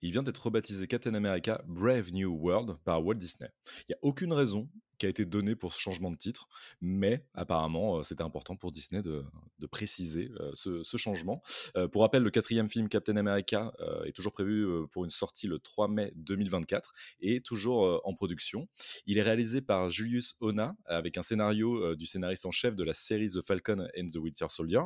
Il 0.00 0.12
vient 0.12 0.22
d'être 0.22 0.38
rebaptisé 0.38 0.86
Captain 0.86 1.14
America 1.14 1.60
Brave 1.66 2.12
New 2.12 2.32
World 2.32 2.76
par 2.84 3.04
Walt 3.04 3.16
Disney. 3.16 3.50
Il 3.80 3.84
n'y 3.90 3.94
a 3.94 3.98
aucune 4.02 4.32
raison 4.32 4.68
qui 5.02 5.06
a 5.06 5.08
été 5.08 5.24
donné 5.24 5.56
pour 5.56 5.74
ce 5.74 5.80
changement 5.80 6.12
de 6.12 6.16
titre, 6.16 6.46
mais 6.80 7.26
apparemment 7.34 7.98
euh, 7.98 8.04
c'était 8.04 8.22
important 8.22 8.54
pour 8.54 8.70
Disney 8.70 9.02
de, 9.02 9.24
préciser 9.68 10.30
euh, 10.38 10.52
ce, 10.54 10.96
changement. 10.96 11.42
Euh, 11.76 11.88
pour 11.88 12.02
rappel, 12.02 12.22
le 12.22 12.30
quatrième 12.30 12.68
film 12.68 12.88
Captain 12.88 13.16
America 13.16 13.72
est 14.04 14.12
toujours 14.12 14.32
prévu 14.32 14.64
pour 14.92 15.02
une 15.02 15.10
sortie 15.10 15.48
le 15.48 15.58
3 15.58 15.88
mai 15.88 16.12
2024 16.14 16.92
et 17.20 17.40
toujours 17.40 18.00
en 18.04 18.14
production. 18.14 18.68
Il 19.06 19.18
est 19.18 19.22
réalisé 19.22 19.60
par 19.60 19.90
Julius 19.90 20.36
Ona 20.40 20.76
avec 20.84 21.18
un 21.18 21.22
scénario 21.22 21.96
du 21.96 22.06
scénariste 22.06 22.46
en 22.46 22.52
chef 22.52 22.76
de 22.76 22.84
la 22.84 22.94
série 22.94 23.28
The 23.28 23.42
Falcon 23.42 23.88
and 23.98 24.06
the 24.06 24.16
Winter 24.16 24.46
Soldier 24.50 24.82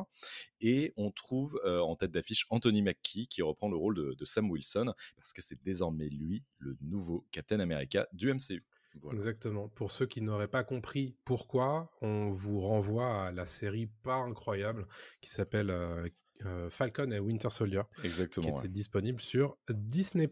et 0.61 0.93
on 0.97 1.11
trouve 1.11 1.59
en 1.65 1.95
tête 1.95 2.11
d'affiche 2.11 2.47
Anthony 2.49 2.81
Mackie 2.81 3.27
qui 3.27 3.43
reprend 3.43 3.69
le 3.69 3.77
rôle 3.77 3.95
de, 3.95 4.15
de 4.17 4.25
Sam 4.25 4.49
Wilson 4.49 4.93
parce 5.15 5.33
que 5.33 5.41
c'est 5.43 5.61
désormais 5.63 6.09
lui 6.09 6.43
le 6.57 6.75
nouveau 6.81 7.27
Captain 7.31 7.59
America 7.59 8.07
du 8.13 8.33
MCU. 8.33 8.63
Exactement. 9.11 9.69
Pour 9.69 9.91
ceux 9.91 10.05
qui 10.05 10.21
n'auraient 10.21 10.47
pas 10.47 10.63
compris 10.63 11.15
pourquoi, 11.25 11.91
on 12.01 12.29
vous 12.29 12.59
renvoie 12.59 13.27
à 13.27 13.31
la 13.31 13.45
série 13.45 13.89
pas 14.03 14.15
incroyable 14.15 14.87
qui 15.21 15.29
s'appelle 15.29 15.69
euh, 15.69 16.07
euh, 16.45 16.69
Falcon 16.69 17.11
et 17.11 17.19
Winter 17.19 17.49
Soldier. 17.49 17.83
Exactement. 18.03 18.53
Qui 18.53 18.59
était 18.59 18.67
disponible 18.67 19.21
sur 19.21 19.57
Disney 19.69 20.27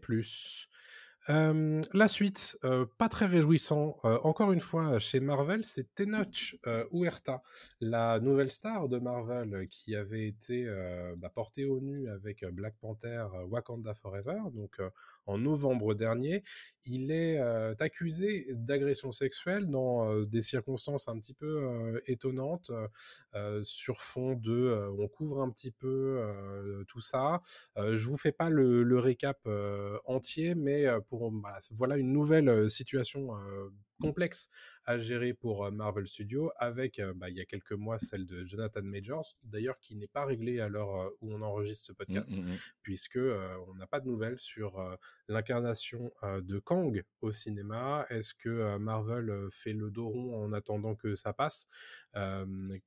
la 1.28 2.08
suite, 2.08 2.56
pas 2.98 3.08
très 3.08 3.26
réjouissant. 3.26 3.96
encore 4.22 4.52
une 4.52 4.60
fois, 4.60 4.98
chez 4.98 5.20
Marvel, 5.20 5.64
c'est 5.64 5.94
Tenoch 5.94 6.56
Huerta, 6.92 7.42
la 7.80 8.20
nouvelle 8.20 8.50
star 8.50 8.88
de 8.88 8.98
Marvel 8.98 9.66
qui 9.68 9.96
avait 9.96 10.26
été 10.26 10.66
bah, 11.18 11.30
portée 11.34 11.64
au 11.64 11.80
nu 11.80 12.08
avec 12.08 12.44
Black 12.44 12.74
Panther 12.80 13.26
Wakanda 13.48 13.94
Forever, 13.94 14.38
donc 14.54 14.80
en 15.26 15.38
novembre 15.38 15.94
dernier. 15.94 16.44
Il 16.84 17.10
est 17.10 17.38
accusé 17.80 18.46
d'agression 18.50 19.10
sexuelle 19.10 19.66
dans 19.66 20.22
des 20.22 20.42
circonstances 20.42 21.08
un 21.08 21.18
petit 21.18 21.34
peu 21.34 22.00
étonnantes, 22.06 22.70
sur 23.62 24.02
fond 24.02 24.34
de 24.34 24.88
on 24.96 25.08
couvre 25.08 25.42
un 25.42 25.50
petit 25.50 25.72
peu 25.72 26.22
tout 26.86 27.00
ça. 27.00 27.40
je 27.76 28.06
vous 28.06 28.16
fais 28.16 28.32
pas 28.32 28.48
le, 28.48 28.84
le 28.84 28.98
récap 29.00 29.48
entier, 30.04 30.54
mais 30.54 30.86
pour 31.08 31.15
voilà 31.76 31.96
une 31.96 32.12
nouvelle 32.12 32.70
situation 32.70 33.28
complexe 34.00 34.48
à 34.84 34.98
gérer 34.98 35.34
pour 35.34 35.70
Marvel 35.72 36.06
Studios, 36.06 36.50
avec 36.56 37.00
bah, 37.16 37.28
il 37.28 37.36
y 37.36 37.40
a 37.40 37.44
quelques 37.44 37.72
mois 37.72 37.98
celle 37.98 38.26
de 38.26 38.44
Jonathan 38.44 38.82
Majors, 38.82 39.36
d'ailleurs 39.42 39.78
qui 39.80 39.96
n'est 39.96 40.06
pas 40.06 40.24
réglée 40.24 40.60
à 40.60 40.68
l'heure 40.68 41.10
où 41.20 41.32
on 41.32 41.42
enregistre 41.42 41.86
ce 41.86 41.92
mmh, 41.92 41.96
podcast, 41.96 42.36
mmh, 42.36 42.40
mmh. 42.40 42.56
puisque 42.82 43.18
on 43.18 43.74
n'a 43.74 43.86
pas 43.86 44.00
de 44.00 44.06
nouvelles 44.06 44.38
sur 44.38 44.80
l'incarnation 45.28 46.12
de 46.22 46.58
Kang 46.58 47.02
au 47.20 47.32
cinéma. 47.32 48.06
Est-ce 48.10 48.34
que 48.34 48.76
Marvel 48.78 49.48
fait 49.50 49.72
le 49.72 49.90
dos 49.90 50.08
rond 50.08 50.44
en 50.44 50.52
attendant 50.52 50.94
que 50.94 51.14
ça 51.14 51.32
passe? 51.32 51.66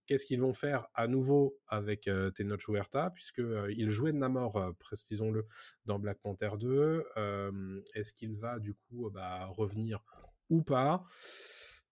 Qu'est-ce 0.05 0.25
qu'ils 0.25 0.41
vont 0.41 0.53
faire 0.53 0.87
à 0.93 1.07
nouveau 1.07 1.59
avec 1.67 2.09
Tenoch 2.35 2.63
Huerta, 2.67 3.09
puisque 3.11 3.41
il 3.69 3.89
jouait 3.89 4.13
Namor, 4.13 4.73
précisons-le, 4.79 5.45
dans 5.85 5.99
Black 5.99 6.19
Panther 6.21 6.51
2. 6.57 7.03
Est-ce 7.93 8.13
qu'il 8.13 8.35
va 8.35 8.59
du 8.59 8.73
coup 8.73 9.09
bah, 9.09 9.45
revenir 9.47 10.03
ou 10.49 10.61
pas. 10.61 11.05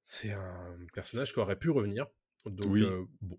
C'est 0.03 0.31
un 0.31 0.77
personnage 0.93 1.33
qui 1.33 1.39
aurait 1.39 1.57
pu 1.57 1.69
revenir. 1.69 2.07
Donc, 2.45 2.71
oui. 2.71 2.83
Euh, 2.83 3.03
bon. 3.21 3.37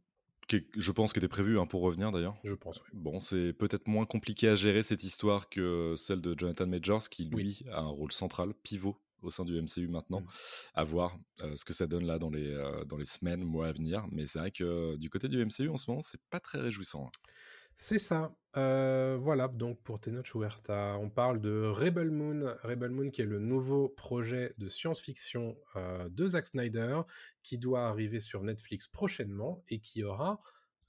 je 0.77 0.93
pense 0.93 1.13
qu'il 1.13 1.23
était 1.25 1.29
prévu 1.29 1.59
hein, 1.59 1.67
pour 1.67 1.83
revenir 1.83 2.13
d'ailleurs. 2.13 2.35
Je 2.45 2.55
pense, 2.55 2.81
oui. 2.83 2.89
Bon, 2.93 3.21
c'est 3.21 3.53
peut-être 3.53 3.89
moins 3.89 4.05
compliqué 4.05 4.49
à 4.49 4.57
gérer 4.57 4.83
cette 4.83 5.03
histoire 5.05 5.49
que 5.49 5.95
celle 5.97 6.21
de 6.21 6.35
Jonathan 6.39 6.67
Majors, 6.67 7.09
qui 7.09 7.25
lui 7.25 7.65
a 7.73 7.81
un 7.81 7.89
rôle 7.89 8.13
central, 8.13 8.53
pivot 8.63 8.97
au 9.23 9.31
sein 9.31 9.45
du 9.45 9.61
MCU 9.61 9.89
maintenant. 9.89 10.21
Mmh. 10.21 10.29
À 10.75 10.85
voir 10.85 11.19
ce 11.55 11.65
que 11.65 11.73
ça 11.73 11.87
donne 11.87 12.07
là 12.07 12.19
dans 12.19 12.31
les, 12.31 12.55
dans 12.87 12.97
les 12.97 13.05
semaines, 13.05 13.43
mois 13.43 13.69
à 13.69 13.73
venir. 13.73 14.07
Mais 14.13 14.27
c'est 14.27 14.39
vrai 14.39 14.51
que 14.51 14.97
du 14.97 15.11
côté 15.11 15.29
du 15.29 15.45
MCU 15.45 15.69
en 15.71 15.77
ce 15.77 15.91
moment, 15.91 16.03
c'est 16.03 16.21
pas 16.31 16.39
très 16.39 16.59
réjouissant. 16.61 17.07
hein. 17.07 17.31
C'est 17.81 17.99
ça. 17.99 18.35
Euh, 18.57 19.17
voilà, 19.21 19.47
donc 19.47 19.81
pour 19.85 20.01
Tenoch 20.01 20.27
Huerta, 20.35 20.99
on 21.01 21.11
parle 21.11 21.41
de 21.41 21.63
Rebel 21.65 22.11
Moon. 22.11 22.53
Rebel 22.65 22.91
Moon 22.91 23.09
qui 23.09 23.23
est 23.23 23.25
le 23.25 23.39
nouveau 23.39 23.89
projet 23.89 24.53
de 24.59 24.69
science-fiction 24.69 25.57
euh, 25.77 26.09
de 26.09 26.27
Zack 26.27 26.47
Snyder 26.47 27.03
qui 27.45 27.57
doit 27.57 27.87
arriver 27.87 28.19
sur 28.19 28.43
Netflix 28.43 28.89
prochainement 28.89 29.63
et 29.69 29.79
qui 29.79 30.03
aura 30.03 30.41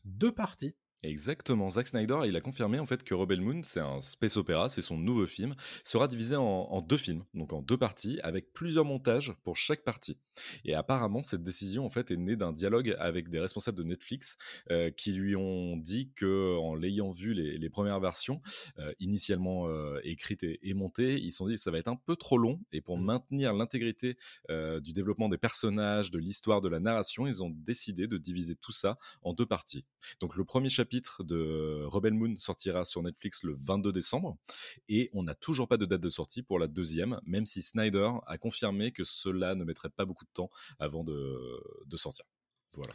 deux 0.04 0.32
parties. 0.32 0.76
Exactement, 1.02 1.70
Zack 1.70 1.88
Snyder, 1.88 2.20
il 2.26 2.36
a 2.36 2.42
confirmé 2.42 2.78
en 2.78 2.86
fait 2.86 3.06
que 3.06 3.14
Rebel 3.14 3.40
Moon, 3.40 3.62
c'est 3.64 3.80
un 3.80 4.02
space 4.02 4.36
opéra, 4.36 4.68
c'est 4.68 4.82
son 4.82 4.98
nouveau 4.98 5.26
film, 5.28 5.56
sera 5.86 6.10
divisé 6.10 6.36
en, 6.36 6.44
en 6.44 6.82
deux 6.82 6.98
films, 6.98 7.24
donc 7.34 7.54
en 7.54 7.62
deux 7.62 7.78
parties, 7.78 8.20
avec 8.22 8.52
plusieurs 8.52 8.84
montages 8.84 9.32
pour 9.46 9.56
chaque 9.56 9.86
partie. 9.86 10.18
Et 10.66 10.74
apparemment, 10.76 11.24
cette 11.24 11.42
décision 11.42 11.86
en 11.86 11.90
fait 11.90 12.12
est 12.12 12.18
née 12.18 12.36
d'un 12.36 12.52
dialogue 12.52 12.98
avec 13.00 13.30
des 13.30 13.40
responsables 13.40 13.78
de 13.78 13.84
Netflix 13.84 14.38
euh, 14.72 14.92
qui 14.92 15.14
lui 15.14 15.38
ont 15.38 15.78
dit 15.78 16.12
que, 16.18 16.58
en 16.58 16.76
l'ayant 16.76 17.12
vu 17.12 17.34
les, 17.34 17.58
les 17.58 17.70
premières 17.70 18.02
versions, 18.02 18.42
euh, 18.80 18.92
initialement 19.00 19.70
euh, 19.70 20.02
écrites 20.04 20.44
et, 20.44 20.60
et 20.64 20.74
montées, 20.74 21.18
ils 21.18 21.32
se 21.32 21.38
sont 21.38 21.48
dit 21.48 21.56
que 21.56 21.62
ça 21.62 21.72
va 21.72 21.78
être 21.78 21.88
un 21.88 21.96
peu 21.96 22.18
trop 22.18 22.38
long 22.38 22.60
et 22.74 22.82
pour 22.82 22.98
Mm. 22.98 23.04
maintenir 23.06 23.54
l'intégrité 23.54 24.18
du 24.50 24.94
développement 24.94 25.30
des 25.30 25.38
personnages, 25.38 26.12
de 26.12 26.18
l'histoire, 26.18 26.60
de 26.62 26.68
la 26.68 26.80
narration, 26.80 27.28
ils 27.28 27.44
ont 27.44 27.50
décidé 27.50 28.08
de 28.08 28.18
diviser 28.18 28.56
tout 28.56 28.72
ça 28.72 28.98
en 29.22 29.34
deux 29.34 29.46
parties. 29.46 29.86
Donc 30.20 30.36
le 30.36 30.44
premier 30.44 30.70
chapitre 30.90 31.24
de 31.24 31.84
Rebel 31.86 32.16
Moon 32.16 32.36
sortira 32.36 32.84
sur 32.84 33.04
Netflix 33.04 33.44
le 33.44 33.56
22 33.62 33.92
décembre 33.92 34.40
et 34.88 35.12
on 35.14 35.22
n'a 35.22 35.36
toujours 35.36 35.68
pas 35.68 35.78
de 35.78 35.86
date 35.86 36.02
de 36.02 36.10
sortie 36.10 36.42
pour 36.42 36.58
la 36.58 36.66
deuxième, 36.66 37.20
même 37.28 37.46
si 37.46 37.62
Snyder 37.62 38.10
a 38.26 38.40
confirmé 38.40 38.92
que 38.92 39.04
cela 39.04 39.54
ne 39.54 39.64
mettrait 39.64 39.92
pas 39.92 40.06
beaucoup 40.06 40.26
de 40.26 40.32
temps 40.34 40.50
avant 40.80 41.04
de, 41.04 41.96
sortir. 41.96 42.26
Voilà. 42.74 42.94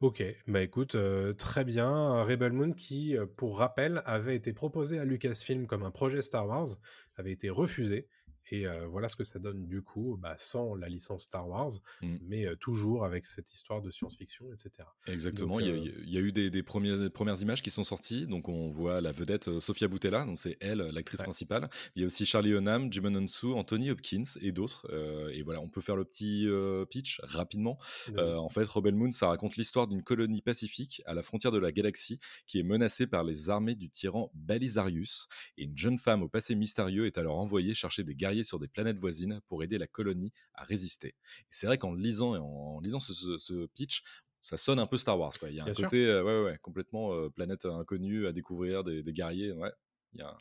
Ok, 0.00 0.22
bah 0.46 0.62
écoute, 0.62 0.94
euh, 0.94 1.34
très 1.34 1.64
bien. 1.64 2.22
Rebel 2.22 2.52
Moon 2.52 2.72
qui, 2.72 3.14
euh, 3.14 3.26
pour 3.26 3.58
rappel, 3.58 4.02
avait 4.06 4.36
été 4.36 4.54
proposé 4.54 4.98
à 4.98 5.04
Lucasfilm 5.04 5.66
comme 5.66 5.82
un 5.82 5.90
projet 5.90 6.22
Star 6.22 6.46
Wars, 6.46 6.68
avait 7.16 7.32
été 7.32 7.50
refusé. 7.50 8.08
Et 8.50 8.66
euh, 8.66 8.86
voilà 8.86 9.08
ce 9.08 9.16
que 9.16 9.24
ça 9.24 9.38
donne 9.38 9.66
du 9.66 9.82
coup, 9.82 10.18
bah, 10.20 10.34
sans 10.36 10.74
la 10.74 10.88
licence 10.88 11.22
Star 11.24 11.48
Wars, 11.48 11.70
Mm. 12.02 12.16
mais 12.22 12.46
euh, 12.46 12.56
toujours 12.56 13.04
avec 13.04 13.24
cette 13.26 13.52
histoire 13.52 13.80
de 13.80 13.90
science-fiction, 13.90 14.52
etc. 14.52 14.86
Exactement, 15.06 15.54
Donc, 15.58 15.62
il 15.62 15.68
y 15.68 15.70
a- 15.70 15.74
euh, 15.74 16.02
il 16.04 16.10
y, 16.12 16.16
a 16.18 16.20
eu 16.20 16.32
des, 16.32 16.50
des 16.50 16.62
premières, 16.62 17.10
premières 17.10 17.40
images 17.40 17.62
qui 17.62 17.70
sont 17.70 17.84
sorties, 17.84 18.26
donc 18.26 18.48
on 18.48 18.68
voit 18.70 19.00
la 19.00 19.12
vedette 19.12 19.60
Sofia 19.60 19.88
Boutella, 19.88 20.24
donc 20.24 20.38
c'est 20.38 20.56
elle, 20.60 20.78
l'actrice 20.92 21.20
Ouais. 21.20 21.24
principale. 21.24 21.68
Il 21.96 22.00
y 22.00 22.02
a 22.02 22.06
aussi 22.06 22.26
Charlie 22.26 22.50
Hunnam, 22.52 22.92
Jimon 22.92 23.14
Hunsu, 23.14 23.52
Anthony 23.54 23.90
Hopkins 23.90 24.22
et 24.40 24.52
d'autres. 24.52 24.86
Et 25.32 25.42
voilà, 25.42 25.60
on 25.60 25.68
peut 25.68 25.80
faire 25.80 25.96
le 25.96 26.04
petit 26.04 26.46
pitch 26.90 27.20
rapidement. 27.24 27.78
en 28.18 28.48
fait, 28.50 28.64
Rebel 28.68 28.94
Moon, 28.94 29.10
ça 29.12 29.28
raconte 29.28 29.56
l'histoire 29.56 29.86
d'une 29.86 30.02
colonie 30.02 30.42
pacifique 30.42 31.02
à 31.06 31.14
la 31.14 31.22
frontière 31.22 31.52
de 31.52 31.58
la 31.58 31.72
galaxie 31.72 32.18
qui 32.46 32.58
est 32.58 32.62
menacée 32.62 33.06
par 33.06 33.24
les 33.24 33.48
armées 33.50 33.74
du 33.74 33.88
tyran 33.90 34.30
Balisarius. 34.34 35.28
Et 35.56 35.64
une 35.64 35.76
jeune 35.76 35.98
femme 35.98 36.22
au 36.22 36.28
passé 36.28 36.54
mystérieux 36.54 37.06
est 37.06 37.18
alors 37.18 37.38
envoyée 37.38 37.74
chercher 37.74 38.02
des 38.04 38.14
guerriers 38.14 38.33
sur 38.42 38.58
des 38.58 38.68
planètes 38.68 38.98
voisines 38.98 39.40
pour 39.46 39.62
aider 39.62 39.78
la 39.78 39.86
colonie 39.86 40.32
à 40.54 40.64
résister. 40.64 41.08
Et 41.08 41.50
c'est 41.50 41.66
vrai 41.66 41.78
qu'en 41.78 41.94
lisant, 41.94 42.34
en 42.34 42.80
lisant 42.80 43.00
ce, 43.00 43.12
ce- 43.14 43.38
ce 43.38 43.66
pitch, 43.66 44.02
ça 44.42 44.56
sonne 44.56 44.78
un 44.78 44.86
peu 44.86 44.98
Star 44.98 45.18
Wars. 45.18 45.32
Quoi. 45.38 45.50
Il 45.50 45.56
y 45.56 45.60
a 45.60 45.64
un 45.64 45.72
sûr. 45.72 45.84
côté 45.84 46.04
euh, 46.06 46.22
ouais, 46.22 46.38
ouais, 46.38 46.44
ouais, 46.52 46.58
complètement 46.60 47.14
euh, 47.14 47.30
planète 47.30 47.64
inconnue 47.64 48.26
à 48.26 48.32
découvrir, 48.32 48.84
des, 48.84 49.02
des 49.02 49.12
guerriers. 49.12 49.52
Ouais. 49.52 49.72
Il 50.12 50.20
y 50.20 50.22
a 50.22 50.36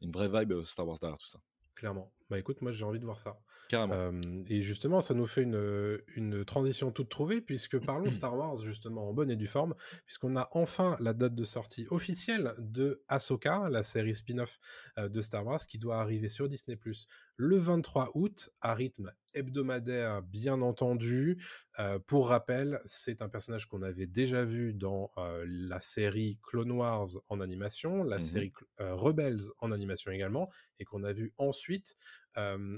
une 0.00 0.10
vraie 0.10 0.28
vibe 0.28 0.52
euh, 0.52 0.64
Star 0.64 0.86
Wars 0.86 0.98
derrière 0.98 1.18
tout 1.18 1.26
ça. 1.26 1.40
Clairement. 1.74 2.12
Bah 2.30 2.38
écoute, 2.38 2.60
moi 2.60 2.72
j'ai 2.72 2.84
envie 2.84 2.98
de 3.00 3.04
voir 3.06 3.18
ça. 3.18 3.40
Carrément. 3.68 3.96
Euh, 3.96 4.20
et 4.48 4.60
justement, 4.60 5.00
ça 5.00 5.14
nous 5.14 5.26
fait 5.26 5.42
une, 5.42 5.98
une 6.14 6.44
transition 6.44 6.92
toute 6.92 7.08
trouvée, 7.08 7.40
puisque 7.40 7.78
parlons 7.78 8.10
Star 8.10 8.36
Wars 8.36 8.56
justement 8.58 9.08
en 9.08 9.14
bonne 9.14 9.30
et 9.30 9.36
due 9.36 9.46
forme, 9.46 9.74
puisqu'on 10.04 10.36
a 10.36 10.46
enfin 10.52 10.98
la 11.00 11.14
date 11.14 11.34
de 11.34 11.44
sortie 11.44 11.86
officielle 11.90 12.52
de 12.58 13.02
Ahsoka, 13.08 13.70
la 13.70 13.82
série 13.82 14.14
spin-off 14.14 14.58
euh, 14.98 15.08
de 15.08 15.22
Star 15.22 15.46
Wars, 15.46 15.64
qui 15.66 15.78
doit 15.78 16.00
arriver 16.00 16.28
sur 16.28 16.48
Disney⁇ 16.50 16.76
le 17.36 17.56
23 17.56 18.10
août, 18.14 18.50
à 18.60 18.74
rythme 18.74 19.12
hebdomadaire, 19.34 20.22
bien 20.22 20.60
entendu. 20.60 21.40
Euh, 21.78 21.98
pour 21.98 22.28
rappel, 22.28 22.80
c'est 22.84 23.22
un 23.22 23.28
personnage 23.28 23.66
qu'on 23.66 23.82
avait 23.82 24.06
déjà 24.06 24.44
vu 24.44 24.74
dans 24.74 25.12
euh, 25.18 25.44
la 25.46 25.80
série 25.80 26.38
Clone 26.42 26.72
Wars 26.72 27.08
en 27.28 27.40
animation, 27.40 28.02
la 28.04 28.18
Mhm. 28.18 28.18
série 28.18 28.52
euh, 28.80 28.94
Rebels 28.94 29.40
en 29.60 29.70
animation 29.70 30.10
également, 30.10 30.50
et 30.78 30.84
qu'on 30.84 31.04
a 31.04 31.12
vu 31.12 31.32
ensuite 31.38 31.96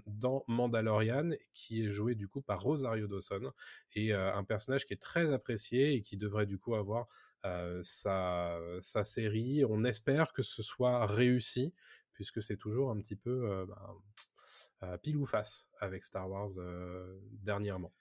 dans 0.07 0.43
Mandalorian, 0.49 1.31
qui 1.53 1.85
est 1.85 1.91
joué 1.91 2.15
du 2.15 2.29
coup 2.29 2.41
par 2.41 2.63
Rosario 2.63 3.07
Dawson, 3.07 3.53
et 3.95 4.15
euh, 4.15 4.35
un 4.35 4.43
personnage 4.43 4.87
qui 4.87 4.95
est 4.95 5.03
très 5.03 5.33
apprécié 5.33 5.93
et 5.93 6.03
qui 6.03 6.17
devrait 6.17 6.47
du 6.47 6.59
coup 6.59 6.75
avoir 6.75 7.09
euh, 7.45 7.81
sa, 7.83 8.59
série. 9.05 9.65
On 9.69 9.85
espère 9.85 10.33
que 10.33 10.43
ce 10.43 10.63
soit 10.63 11.07
réussi, 11.07 11.75
puisque 12.13 12.43
c'est 12.43 12.57
toujours 12.57 12.91
un 12.91 12.99
petit 13.01 13.17
peu 13.17 13.51
euh, 13.51 13.67
ben, 13.67 13.77
euh, 14.83 14.97
pile 14.97 15.19
ou 15.19 15.27
face 15.27 15.71
avec 15.79 16.05
Star 16.05 16.29
Wars 16.31 16.51
euh, 16.59 17.21
dernièrement. 17.33 17.93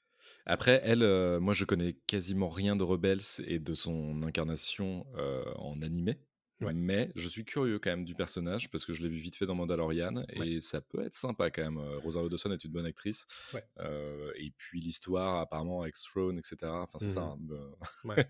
Après, 0.45 0.79
elle, 0.83 1.03
euh, 1.03 1.39
moi 1.39 1.53
je 1.53 1.65
connais 1.65 1.93
quasiment 2.07 2.49
rien 2.49 2.75
de 2.75 2.83
Rebels 2.83 3.21
et 3.45 3.59
de 3.59 3.73
son 3.73 4.23
incarnation 4.23 5.05
euh, 5.17 5.43
en 5.55 5.81
animé. 5.81 6.19
Ouais. 6.61 6.73
Mais 6.73 7.09
je 7.15 7.27
suis 7.29 7.45
curieux 7.45 7.79
quand 7.79 7.89
même 7.89 8.03
du 8.05 8.15
personnage 8.15 8.69
parce 8.69 8.85
que 8.85 8.93
je 8.93 9.01
l'ai 9.03 9.09
vu 9.09 9.17
vite 9.19 9.35
fait 9.37 9.45
dans 9.45 9.55
Mandalorian 9.55 10.23
et 10.29 10.39
Ouais. 10.39 10.59
ça 10.59 10.81
peut 10.81 11.01
être 11.03 11.15
sympa 11.15 11.49
quand 11.51 11.61
même. 11.63 11.77
Euh, 11.77 11.97
Rosario 11.99 12.27
Dawson 12.29 12.51
est 12.51 12.63
une 12.65 12.71
bonne 12.71 12.85
actrice. 12.85 13.25
Ouais. 13.53 13.63
Euh, 13.79 14.31
et 14.35 14.51
puis 14.57 14.81
l'histoire 14.81 15.39
apparemment 15.39 15.81
avec 15.83 15.95
Throne, 15.95 16.37
etc. 16.37 16.57
Enfin 16.65 16.99
c'est 16.99 17.09
ça. 17.09 17.35
Mhm. 17.39 17.53
hein, 17.53 17.85
Ouais. 18.03 18.29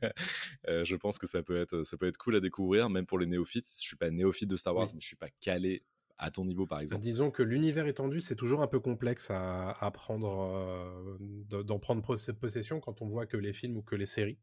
Euh, 0.67 0.83
je 0.83 0.95
pense 0.95 1.17
que 1.17 1.27
ça 1.27 1.41
peut 1.41 1.59
être 1.59 1.83
ça 1.83 1.97
peut 1.97 2.07
être 2.07 2.17
cool 2.17 2.35
à 2.35 2.39
découvrir 2.39 2.89
même 2.89 3.05
pour 3.05 3.17
les 3.19 3.25
néophytes. 3.25 3.65
Je 3.77 3.81
suis 3.87 3.95
pas 3.97 4.09
néophyte 4.11 4.49
de 4.49 4.55
Star 4.57 4.75
Wars 4.75 4.85
Oui. 4.87 4.91
mais 4.95 5.01
je 5.01 5.07
suis 5.07 5.15
pas 5.15 5.29
calé 5.41 5.83
à 6.19 6.31
ton 6.31 6.45
niveau 6.45 6.67
par 6.67 6.79
exemple. 6.81 7.05
disons 7.05 7.29
que 7.29 7.43
l'univers 7.43 7.85
étendu, 7.87 8.19
c'est 8.19 8.35
toujours 8.35 8.61
un 8.63 8.67
peu 8.67 8.79
complexe 8.79 9.29
à, 9.29 9.69
à 9.71 9.91
prendre, 9.91 10.27
euh, 10.55 11.17
de- 11.19 11.61
d'en 11.61 11.77
prendre 11.79 12.01
poss- 12.01 12.31
possession 12.33 12.79
quand 12.79 13.01
on 13.03 13.07
voit 13.07 13.27
que 13.27 13.37
les 13.37 13.53
films 13.53 13.77
ou 13.77 13.83
que 13.83 13.95
les 13.95 14.07
séries. 14.07 14.39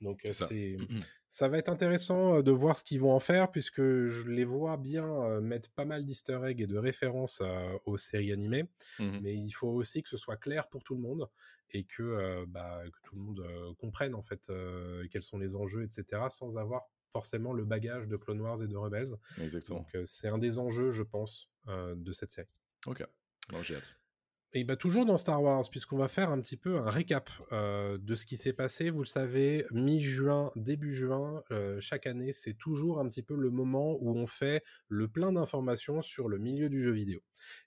Donc 0.00 0.24
euh, 0.24 0.32
C'est 0.32 0.32
ça. 0.32 0.52
ça 1.28 1.48
va 1.48 1.58
être 1.58 1.68
intéressant 1.68 2.36
euh, 2.36 2.42
de 2.42 2.52
voir 2.52 2.76
ce 2.76 2.84
qu'ils 2.84 3.00
vont 3.00 3.12
en 3.12 3.18
faire, 3.20 3.50
puisque 3.50 3.82
je 3.82 4.28
les 4.28 4.44
vois 4.44 4.76
bien 4.76 5.40
mettre 5.40 5.72
pas 5.72 5.84
mal 5.84 6.04
d'easter 6.04 6.38
eggs 6.44 6.60
et 6.60 6.66
de 6.68 6.78
références 6.78 7.40
euh, 7.44 7.76
aux 7.84 7.96
séries 7.98 8.32
animées, 8.32 8.64
Mhm. 8.98 9.20
mais 9.20 9.34
il 9.34 9.50
faut 9.50 9.68
aussi 9.70 10.02
que 10.02 10.08
ce 10.08 10.16
soit 10.16 10.36
clair 10.36 10.68
pour 10.68 10.84
tout 10.84 10.94
le 10.94 11.00
monde 11.02 11.28
et 11.70 11.84
que, 11.84 12.02
euh, 12.02 12.46
bah, 12.48 12.82
que 12.92 12.98
tout 13.02 13.16
le 13.16 13.22
monde 13.22 13.74
comprenne 13.78 14.14
en 14.14 14.22
fait 14.22 14.50
quels 15.10 15.22
sont 15.22 15.38
les 15.38 15.56
enjeux, 15.56 15.84
etc., 15.84 16.30
sans 16.30 16.56
avoir 16.58 16.88
forcément 17.10 17.52
le 17.52 17.64
bagage 17.64 18.08
de 18.08 18.16
Clone 18.16 18.40
Wars 18.40 18.62
et 18.62 18.66
de 18.66 18.76
Rebels. 18.76 19.14
Exactement. 19.40 19.78
Donc 19.78 19.94
euh, 19.94 20.02
c'est 20.04 20.28
un 20.28 20.38
des 20.38 20.58
enjeux, 20.58 20.90
je 20.90 21.02
pense, 21.02 21.50
euh, 21.68 21.94
de 21.96 22.12
cette 22.12 22.30
série. 22.30 22.48
Ok. 22.86 23.04
J'ai 23.62 23.76
hâte. 23.76 23.98
Et 24.54 24.64
bah 24.64 24.76
toujours 24.76 25.04
dans 25.04 25.18
Star 25.18 25.42
Wars, 25.42 25.68
puisqu'on 25.70 25.98
va 25.98 26.08
faire 26.08 26.30
un 26.30 26.40
petit 26.40 26.56
peu 26.56 26.78
un 26.78 26.88
récap 26.88 27.28
euh, 27.52 27.98
de 27.98 28.14
ce 28.14 28.24
qui 28.24 28.38
s'est 28.38 28.54
passé. 28.54 28.88
Vous 28.88 29.00
le 29.00 29.06
savez, 29.06 29.66
mi-juin, 29.72 30.52
début 30.56 30.94
juin, 30.94 31.42
euh, 31.50 31.78
chaque 31.80 32.06
année, 32.06 32.32
c'est 32.32 32.54
toujours 32.54 32.98
un 32.98 33.06
petit 33.10 33.22
peu 33.22 33.36
le 33.36 33.50
moment 33.50 33.98
où 34.00 34.16
on 34.16 34.26
fait 34.26 34.64
le 34.88 35.06
plein 35.06 35.32
d'informations 35.32 36.00
sur 36.00 36.30
le 36.30 36.38
milieu 36.38 36.70
du 36.70 36.80
jeu 36.80 36.92
vidéo. 36.92 37.20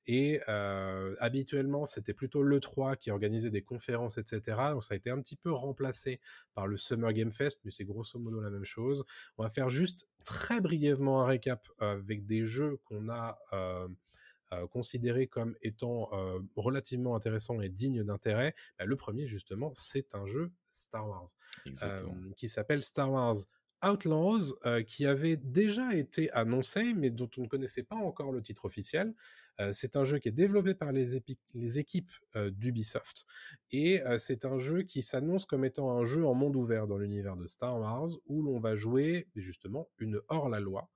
Et 0.08 0.42
euh, 0.50 1.16
habituellement, 1.20 1.86
c'était 1.86 2.16
plutôt 2.16 2.42
l'E3 2.42 2.98
qui 2.98 3.12
organisait 3.12 3.52
des 3.52 3.62
conférences, 3.62 4.18
etc. 4.18 4.58
Donc 4.72 4.84
ça 4.84 4.96
a 4.96 4.98
été 4.98 5.12
un 5.12 5.22
petit 5.22 5.36
peu 5.36 5.52
remplacé 5.52 6.20
par 6.56 6.66
le 6.66 6.78
Summer 6.78 7.14
Game 7.14 7.32
Fest, 7.32 7.60
mais 7.64 7.70
c'est 7.70 7.86
grosso 7.86 8.18
modo 8.18 8.42
la 8.42 8.50
même 8.50 8.66
chose. 8.66 9.06
On 9.38 9.44
va 9.44 9.50
faire 9.50 9.70
juste 9.70 10.08
très 10.24 10.62
brièvement 10.62 11.22
un 11.22 11.28
récap 11.28 11.68
avec 11.78 12.26
des 12.26 12.44
jeux 12.44 12.78
qu'on 12.86 13.08
a... 13.10 13.38
Euh, 14.54 14.68
considérés 14.68 15.28
comme 15.28 15.56
étant 15.62 16.10
euh, 16.12 16.40
relativement 16.58 17.16
intéressants 17.16 17.62
et 17.62 17.70
dignes 17.70 18.04
d'intérêt, 18.04 18.54
bah, 18.78 18.84
le 18.84 18.96
premier 18.98 19.26
justement, 19.26 19.72
c'est 19.74 20.14
un 20.14 20.26
jeu 20.26 20.52
Star 20.72 21.08
Wars 21.08 21.30
euh, 21.84 21.98
qui 22.36 22.50
s'appelle 22.50 22.82
Star 22.82 23.10
Wars 23.12 23.36
Outlaws, 23.84 24.54
euh, 24.66 24.84
qui 24.84 25.06
avait 25.06 25.38
déjà 25.38 25.94
été 25.96 26.32
annoncé, 26.32 26.94
mais 26.94 27.10
dont 27.10 27.30
on 27.38 27.42
ne 27.42 27.48
connaissait 27.48 27.84
pas 27.84 27.96
encore 27.96 28.32
le 28.32 28.42
titre 28.42 28.66
officiel. 28.66 29.14
C'est 29.72 29.96
un 29.96 30.04
jeu 30.04 30.20
qui 30.20 30.30
est 30.30 30.32
développé 30.32 30.74
par 30.74 30.92
les, 30.92 31.18
équipes 31.78 32.12
d'Ubisoft, 32.36 33.26
et 33.72 34.02
c'est 34.18 34.46
un 34.46 34.58
jeu 34.58 34.84
qui 34.84 35.02
s'annonce 35.02 35.46
comme 35.46 35.66
étant 35.66 35.92
un 35.92 36.04
jeu 36.04 36.26
en 36.26 36.34
monde 36.34 36.56
ouvert 36.56 36.88
dans 36.88 36.98
l'univers 36.98 37.36
de 37.36 37.48
Star 37.48 37.80
Wars, 37.80 38.10
où 38.26 38.42
l'on 38.42 38.60
va 38.60 38.76
jouer 38.76 39.28
justement 39.36 39.90
une 40.00 40.20
hors-la-loi 40.30 40.90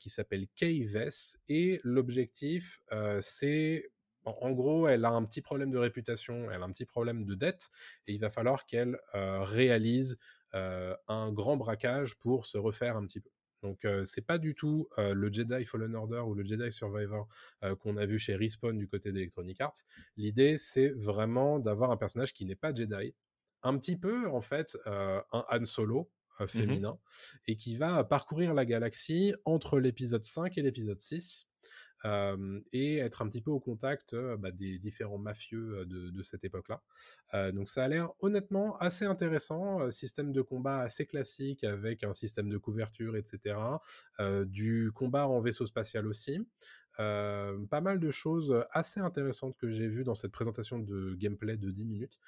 qui 0.00 0.08
s'appelle 0.10 0.46
Kay 0.54 0.84
Vess, 0.84 1.36
et 1.48 1.80
l'objectif, 1.84 2.80
c'est 3.20 3.90
en, 4.24 4.52
gros, 4.52 4.88
elle 4.88 5.04
a 5.04 5.10
un 5.10 5.24
petit 5.24 5.40
problème 5.40 5.70
de 5.70 5.78
réputation, 5.78 6.50
elle 6.50 6.62
a 6.62 6.64
un 6.64 6.72
petit 6.72 6.84
problème 6.84 7.24
de 7.24 7.34
dette, 7.34 7.68
et 8.06 8.12
il 8.12 8.20
va 8.20 8.30
falloir 8.30 8.66
qu'elle 8.66 8.98
réalise 9.14 10.18
un 10.52 11.32
grand 11.32 11.56
braquage 11.56 12.16
pour 12.16 12.46
se 12.46 12.58
refaire 12.58 12.96
un 12.96 13.04
petit 13.04 13.20
peu. 13.20 13.30
Donc 13.62 13.86
c'est 14.04 14.26
pas 14.26 14.38
du 14.38 14.54
tout 14.54 14.88
le 14.96 15.32
Jedi 15.32 15.64
Fallen 15.64 15.94
Order 15.94 16.20
ou 16.20 16.34
le 16.34 16.44
Jedi 16.44 16.70
Survivor 16.70 17.28
qu'on 17.80 17.96
a 17.96 18.06
vu 18.06 18.18
chez 18.18 18.36
Respawn 18.36 18.78
du 18.78 18.86
côté 18.86 19.12
d'Electronic 19.12 19.60
Arts. 19.60 19.84
L'idée 20.16 20.58
c'est 20.58 20.90
vraiment 20.90 21.58
d'avoir 21.58 21.90
un 21.90 21.96
personnage 21.96 22.32
qui 22.32 22.44
n'est 22.44 22.54
pas 22.54 22.74
Jedi, 22.74 23.14
un 23.62 23.76
petit 23.78 23.96
peu 23.96 24.28
en 24.28 24.40
fait 24.40 24.76
un 24.86 25.24
Han 25.32 25.64
Solo 25.64 26.02
mmh 26.02 26.46
féminin 26.46 26.98
et 27.48 27.56
qui 27.56 27.74
va 27.74 28.04
parcourir 28.04 28.54
la 28.54 28.64
galaxie 28.64 29.34
entre 29.44 29.80
l'épisode 29.80 30.22
5 30.22 30.56
et 30.56 30.62
l'épisode 30.62 31.00
6 31.00 31.47
et 32.04 32.98
être 32.98 33.22
un 33.22 33.28
petit 33.28 33.40
peu 33.40 33.50
au 33.50 33.60
contact 33.60 34.14
bah, 34.38 34.50
des 34.50 34.78
différents 34.78 35.18
mafieux 35.18 35.84
de, 35.86 36.22
cette 36.22 36.44
époque-là. 36.44 37.52
donc 37.52 37.68
ça 37.68 37.84
a 37.84 37.88
l'air 37.88 38.10
honnêtement 38.20 38.76
assez 38.76 39.04
intéressant, 39.04 39.90
système 39.90 40.32
de 40.32 40.42
combat 40.42 40.78
assez 40.80 41.06
classique 41.06 41.64
avec 41.64 42.04
un 42.04 42.12
système 42.12 42.48
de 42.48 42.58
couverture, 42.58 43.16
etc. 43.16 43.56
du 44.46 44.92
combat 44.94 45.26
en 45.26 45.40
vaisseau 45.40 45.66
spatial 45.66 46.06
aussi. 46.06 46.46
pas 46.96 47.80
mal 47.80 47.98
de 47.98 48.10
choses 48.10 48.64
assez 48.70 49.00
intéressantes 49.00 49.56
que 49.56 49.70
j'ai 49.70 49.88
vues 49.88 50.04
dans 50.04 50.14
cette 50.14 50.32
présentation 50.32 50.78
de 50.78 51.14
gameplay 51.14 51.56
de 51.56 51.70
10 51.70 51.86
minutes 51.86 52.20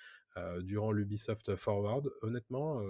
durant 0.62 0.92
l'Ubisoft 0.92 1.54
Forward. 1.56 2.10
Honnêtement, 2.22 2.82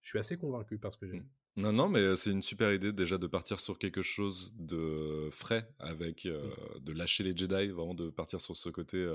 je 0.00 0.08
suis 0.08 0.18
assez 0.18 0.36
convaincu 0.36 0.78
parce 0.78 0.96
que 0.96 1.06
j'ai 1.06 1.20
mmh. 1.20 1.28
Non, 1.58 1.72
non, 1.72 1.88
mais 1.88 2.14
c'est 2.14 2.30
une 2.30 2.42
super 2.42 2.72
idée 2.72 2.92
déjà 2.92 3.18
de 3.18 3.26
partir 3.26 3.58
sur 3.58 3.78
quelque 3.78 4.00
chose 4.00 4.54
de 4.58 5.28
frais, 5.32 5.68
avec 5.80 6.24
mmh. 6.24 6.80
de 6.80 6.92
lâcher 6.92 7.24
les 7.24 7.36
Jedi, 7.36 7.68
vraiment 7.68 7.94
de 7.94 8.10
partir 8.10 8.40
sur 8.40 8.56
ce 8.56 8.68
côté 8.68 9.06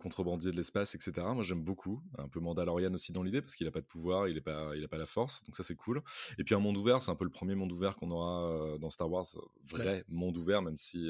contrebandier 0.00 0.50
de 0.50 0.56
l'espace, 0.56 0.94
etc. 0.94 1.12
Moi, 1.32 1.42
j'aime 1.42 1.62
beaucoup. 1.62 2.02
Un 2.18 2.28
peu 2.28 2.40
Mandalorian 2.40 2.92
aussi 2.94 3.12
dans 3.12 3.22
l'idée, 3.22 3.40
parce 3.40 3.54
qu'il 3.54 3.66
n'a 3.66 3.70
pas 3.70 3.80
de 3.80 3.86
pouvoir, 3.86 4.28
il 4.28 4.34
n'a 4.34 4.40
pas, 4.40 4.74
il 4.74 4.86
pas 4.88 4.98
la 4.98 5.06
force, 5.06 5.44
donc 5.44 5.54
ça 5.54 5.62
c'est 5.62 5.76
cool. 5.76 6.02
Et 6.38 6.44
puis 6.44 6.54
un 6.54 6.60
monde 6.60 6.76
ouvert, 6.76 7.00
c'est 7.02 7.10
un 7.10 7.16
peu 7.16 7.24
le 7.24 7.30
premier 7.30 7.54
monde 7.54 7.72
ouvert 7.72 7.96
qu'on 7.96 8.10
aura 8.10 8.76
dans 8.78 8.90
Star 8.90 9.10
Wars, 9.10 9.26
vrai 9.64 10.04
monde 10.08 10.36
ouvert, 10.36 10.60
même 10.60 10.76
si 10.76 11.08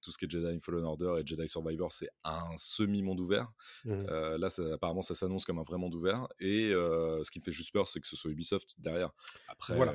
tout 0.00 0.12
ce 0.12 0.18
qui 0.18 0.26
est 0.26 0.30
Jedi 0.30 0.60
Fallen 0.60 0.84
Order 0.84 1.16
et 1.18 1.26
Jedi 1.26 1.48
Survivor, 1.48 1.90
c'est 1.90 2.08
un 2.24 2.56
semi-monde 2.56 3.20
ouvert. 3.20 3.50
Mmh 3.84 4.06
là, 4.36 4.48
apparemment, 4.72 5.02
ça 5.02 5.14
s'annonce 5.14 5.44
comme 5.44 5.58
un 5.58 5.62
vrai 5.62 5.78
monde 5.78 5.94
ouvert. 5.94 6.28
Et 6.40 6.70
ce 6.70 7.30
qui 7.30 7.38
me 7.40 7.44
fait 7.44 7.52
juste 7.52 7.72
peur, 7.72 7.88
c'est 7.88 8.00
que 8.00 8.06
ce 8.06 8.16
soit 8.16 8.30
Ubisoft 8.30 8.74
derrière. 8.78 9.10
Après, 9.48 9.74
voilà. 9.74 9.94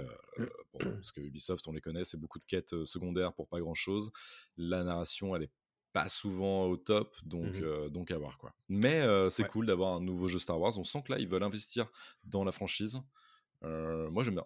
parce 0.80 1.12
que 1.12 1.22
Ubisoft, 1.22 1.68
on 1.68 1.72
les 1.72 1.82
connaît, 1.82 2.06
c'est 2.06 2.20
beaucoup 2.20 2.40
de 2.40 2.46
quêtes 2.46 2.84
secondaires 2.86 3.34
pour 3.34 3.48
pas 3.48 3.60
grand-chose. 3.60 4.12
La 4.58 4.84
narration, 4.84 5.36
elle 5.36 5.44
est 5.44 5.52
pas 5.94 6.10
souvent 6.10 6.66
au 6.66 6.76
top, 6.76 7.16
donc, 7.24 7.56
mmh 7.56 7.90
donc 7.90 8.12
à 8.12 8.18
voir 8.18 8.38
quoi. 8.38 8.54
Mais 8.68 9.06
c'est 9.30 9.48
cool 9.48 9.66
d'avoir 9.66 9.96
un 9.96 10.02
nouveau 10.02 10.28
jeu 10.28 10.40
Star 10.40 10.60
Wars. 10.60 10.78
On 10.78 10.84
sent 10.84 11.04
que 11.06 11.12
là, 11.12 11.20
ils 11.20 11.28
veulent 11.28 11.44
investir 11.44 11.90
dans 12.24 12.44
la 12.44 12.52
franchise. 12.52 12.98
moi, 13.62 14.24
j'aime 14.24 14.36
bien. 14.36 14.46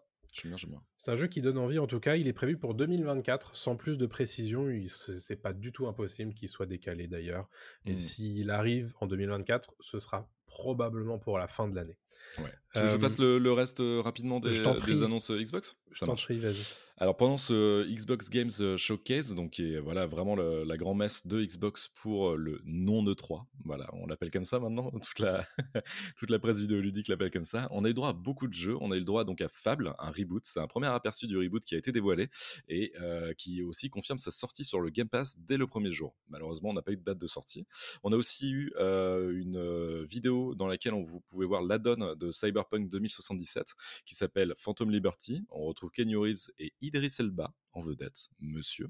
C'est 0.98 1.12
un 1.12 1.16
jeu 1.16 1.28
qui 1.28 1.42
donne 1.42 1.58
envie 1.58 1.80
en 1.80 1.88
tout 1.88 2.00
cas. 2.00 2.16
Il 2.16 2.28
est 2.28 2.34
prévu 2.34 2.58
pour 2.58 2.74
2024, 2.74 3.56
sans 3.56 3.76
plus 3.76 3.98
de 3.98 4.06
précision. 4.06 4.68
C'est 4.86 5.42
pas 5.42 5.54
du 5.54 5.72
tout 5.72 5.88
impossible 5.88 6.34
qu'il 6.34 6.50
soit 6.50 6.66
décalé 6.66 7.08
d'ailleurs. 7.08 7.50
Et 7.86 7.94
mmh. 7.94 7.98
s'il 7.98 8.50
arrive 8.52 8.94
en 9.00 9.08
2024, 9.08 9.76
ce 9.80 10.00
sera 10.00 10.30
probablement 10.48 11.20
pour 11.20 11.38
la 11.38 11.48
fin 11.48 11.68
de 11.68 11.76
l'année. 11.76 11.98
Ouais. 12.40 12.52
Tu 12.74 12.80
veux 12.80 12.86
que 12.86 12.92
je 12.92 12.98
fasse 12.98 13.20
le, 13.20 13.52
reste 13.52 13.82
rapidement 13.82 14.40
des, 14.40 14.60
des 14.86 15.04
annonces 15.04 15.32
Xbox? 15.32 15.78
Je 15.92 16.06
t'en 16.06 16.16
prie, 16.16 16.38
vas-y. 16.38 16.64
Alors 17.00 17.16
pendant 17.16 17.38
ce 17.38 17.88
Xbox 17.88 18.32
Games 18.32 18.50
euh, 18.60 18.76
Showcase, 18.76 19.36
donc 19.36 19.52
qui 19.52 19.76
est 19.76 19.80
voilà 19.80 20.08
vraiment 20.08 20.36
la 20.36 20.78
grand 20.78 20.96
messe 20.96 21.28
de 21.28 21.44
Xbox 21.44 21.90
pour 21.90 22.30
euh, 22.30 22.36
le 22.36 22.60
non 22.66 23.04
E3, 23.04 23.46
voilà, 23.66 23.88
on 23.94 24.08
l'appelle 24.08 24.32
comme 24.32 24.46
ça 24.46 24.60
maintenant, 24.60 24.90
toute 25.02 25.20
la 25.20 25.46
toute 26.18 26.32
la 26.32 26.40
presse 26.40 26.58
vidéoludique 26.58 27.08
l'appelle 27.08 27.30
comme 27.30 27.44
ça. 27.44 27.68
On 27.70 27.86
a 27.86 27.90
eu 27.90 27.94
droit 27.94 28.10
à 28.10 28.14
beaucoup 28.14 28.48
de 28.48 28.54
jeux, 28.54 28.76
on 28.82 28.92
a 28.92 28.96
eu 28.96 29.00
le 29.00 29.06
droit 29.06 29.26
donc 29.26 29.42
à 29.42 29.48
Fable, 29.48 29.94
un 30.00 30.10
reboot, 30.10 30.44
c'est 30.48 30.60
un 30.60 30.66
premier 30.66 30.88
aperçu 30.88 31.28
du 31.28 31.38
reboot 31.38 31.64
qui 31.64 31.76
a 31.76 31.78
été 31.78 31.92
dévoilé 31.92 32.30
et 32.68 32.92
euh, 33.00 33.32
qui 33.36 33.62
aussi 33.62 33.92
confirme 33.92 34.18
sa 34.18 34.32
sortie 34.32 34.64
sur 34.64 34.82
le 34.82 34.90
Game 34.90 35.08
Pass 35.08 35.38
dès 35.38 35.58
le 35.58 35.68
premier 35.68 35.92
jour. 35.92 36.16
Malheureusement, 36.30 36.70
on 36.70 36.74
n'a 36.74 36.82
pas 36.82 36.94
eu 36.94 36.98
de 36.98 37.04
date 37.04 37.20
de 37.20 37.28
sortie. 37.28 37.68
On 38.04 38.12
a 38.12 38.16
aussi 38.16 38.52
eu 38.52 38.74
une 38.80 40.04
vidéo 40.06 40.37
dans 40.56 40.68
laquelle 40.68 40.94
vous 40.94 41.22
pouvez 41.22 41.46
voir 41.46 41.62
l'addon 41.62 42.16
de 42.16 42.32
Cyberpunk 42.32 42.90
2077 42.90 43.74
qui 44.06 44.16
s'appelle 44.16 44.54
Phantom 44.58 44.90
Liberty. 44.90 45.44
On 45.50 45.66
retrouve 45.66 45.92
Kenny 45.92 46.16
Reeves 46.16 46.52
et 46.60 46.74
Idris 46.82 47.16
Elba 47.20 47.54
en 47.78 47.82
vedette, 47.82 48.30
monsieur. 48.40 48.90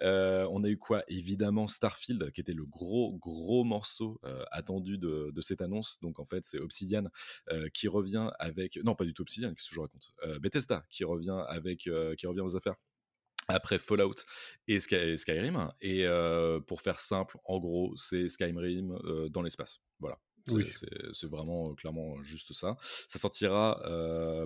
Euh, 0.00 0.46
on 0.50 0.64
a 0.64 0.68
eu 0.68 0.78
quoi? 0.78 1.04
Évidemment 1.08 1.66
Starfield, 1.66 2.32
qui 2.32 2.40
était 2.40 2.54
le 2.54 2.64
gros, 2.64 3.12
gros 3.18 3.64
morceau 3.64 4.18
euh, 4.24 4.44
attendu 4.50 4.98
de, 4.98 5.32
cette 5.40 5.60
annonce. 5.60 6.00
Donc 6.00 6.18
en 6.18 6.24
fait, 6.24 6.44
c'est 6.46 6.58
Obsidian 6.58 7.04
euh, 7.50 7.68
qui 7.68 7.86
revient 7.86 8.30
avec... 8.38 8.76
Non, 8.82 8.94
pas 8.94 9.04
du 9.04 9.12
tout 9.12 9.22
Obsidian, 9.22 9.52
qu'est-ce 9.54 9.68
que 9.68 9.74
je 9.74 9.80
raconte? 9.80 10.14
Bethesda 10.40 10.84
qui 10.90 11.04
revient 11.04 11.44
avec... 11.48 11.88
qui 12.16 12.26
revient 12.26 12.40
aux 12.40 12.56
affaires 12.56 12.76
après 13.48 13.78
Fallout 13.78 14.14
et, 14.68 14.80
Skyrim. 14.80 15.70
Et 15.82 16.06
pour 16.66 16.80
faire 16.80 16.98
simple, 17.00 17.36
en 17.44 17.58
gros, 17.58 17.94
c'est 17.96 18.28
Skyrim 18.30 18.98
dans 19.30 19.42
l'espace. 19.42 19.80
Voilà. 20.00 20.18
C'est 20.46 21.28
vraiment 21.28 21.74
clairement 21.74 22.22
juste 22.22 22.52
ça. 22.52 22.76
Ça 23.08 23.18
sortira, 23.18 23.80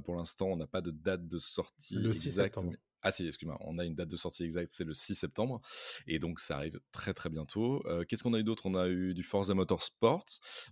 pour 0.04 0.16
l'instant, 0.16 0.46
on 0.46 0.56
n'a 0.56 0.66
pas 0.66 0.80
de 0.80 0.90
date 0.90 1.26
de 1.26 1.38
sortie 1.38 1.96
le 1.96 2.12
6 2.12 2.30
septembre. 2.32 2.72
Ah 3.02 3.12
si, 3.12 3.26
excuse-moi, 3.26 3.56
on 3.60 3.78
a 3.78 3.84
une 3.84 3.94
date 3.94 4.10
de 4.10 4.16
sortie 4.16 4.42
exacte, 4.42 4.72
c'est 4.72 4.84
le 4.84 4.92
6 4.92 5.14
septembre, 5.14 5.60
et 6.08 6.18
donc 6.18 6.40
ça 6.40 6.56
arrive 6.56 6.80
très 6.90 7.14
très 7.14 7.28
bientôt. 7.28 7.86
Euh, 7.86 8.04
qu'est-ce 8.04 8.24
qu'on 8.24 8.34
a 8.34 8.40
eu 8.40 8.44
d'autre? 8.44 8.66
On 8.66 8.74
a 8.74 8.88
eu 8.88 9.14
du 9.14 9.22
Forza 9.22 9.54
Motorsport, 9.54 10.24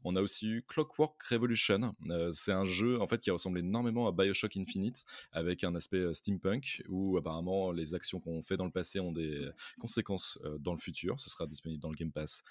on 0.03 0.17
a 0.17 0.23
aussi 0.23 0.49
eu 0.49 0.65
Clockwork 0.67 1.23
Revolution. 1.23 1.95
Euh, 2.11 2.33
c'est 2.33 2.51
un 2.51 2.67
jeu 2.67 3.01
en 3.01 3.07
fait 3.07 3.21
qui 3.21 3.31
ressemble 3.31 3.61
énormément 3.61 4.09
à 4.09 4.13
Bioshock 4.13 4.57
Infinite, 4.57 5.05
avec 5.31 5.63
un 5.63 5.77
aspect 5.77 5.99
euh, 5.99 6.15
steampunk, 6.15 6.83
où 6.89 7.17
apparemment 7.17 7.71
les 7.71 7.95
actions 7.95 8.19
qu'on 8.19 8.43
fait 8.43 8.57
dans 8.57 8.67
le 8.67 8.73
passé 8.73 8.99
ont 8.99 9.13
des 9.13 9.49
conséquences 9.79 10.39
dans 10.59 10.73
le 10.73 10.79
futur. 10.79 11.21
Ce 11.21 11.31
sera 11.31 11.47
disponible 11.47 11.81
dans 11.81 11.91
le 11.91 11.97
Game 11.97 12.13
Pass 12.13 12.43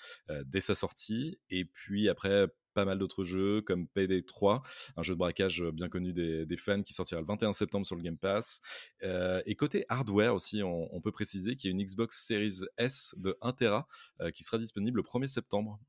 dès 0.45 0.61
sa 0.61 0.75
sortie, 0.75 1.37
et 1.49 1.65
puis 1.65 2.07
après 2.07 2.47
pas 2.75 2.85
mal 2.85 2.99
d'autres 2.99 3.23
jeux 3.23 3.61
comme 3.61 3.87
Payday 3.87 4.21
3, 4.21 4.61
un 4.97 5.03
jeu 5.03 5.13
de 5.13 5.17
braquage 5.17 5.63
bien 5.73 5.89
connu 5.89 6.13
des, 6.13 6.45
fans 6.57 6.83
qui 6.83 6.93
sortira 6.93 7.19
le 7.19 7.27
21 7.27 7.53
septembre 7.53 7.85
sur 7.85 7.95
le 7.95 8.01
Game 8.01 8.17
Pass. 8.17 8.61
Et 9.01 9.55
côté 9.55 9.85
hardware 9.89 10.35
aussi, 10.35 10.61
on, 10.63 11.01
peut 11.01 11.11
préciser 11.11 11.55
qu'il 11.55 11.69
y 11.69 11.73
a 11.73 11.75
une 11.75 11.83
Xbox 11.83 12.25
Series 12.25 12.65
S 12.77 13.15
de 13.17 13.37
1 13.41 13.53
Tera 13.53 13.87
qui 14.33 14.43
sera 14.43 14.57
disponible 14.57 14.97
le 14.97 15.03
1er 15.03 15.27
septembre 15.27 15.79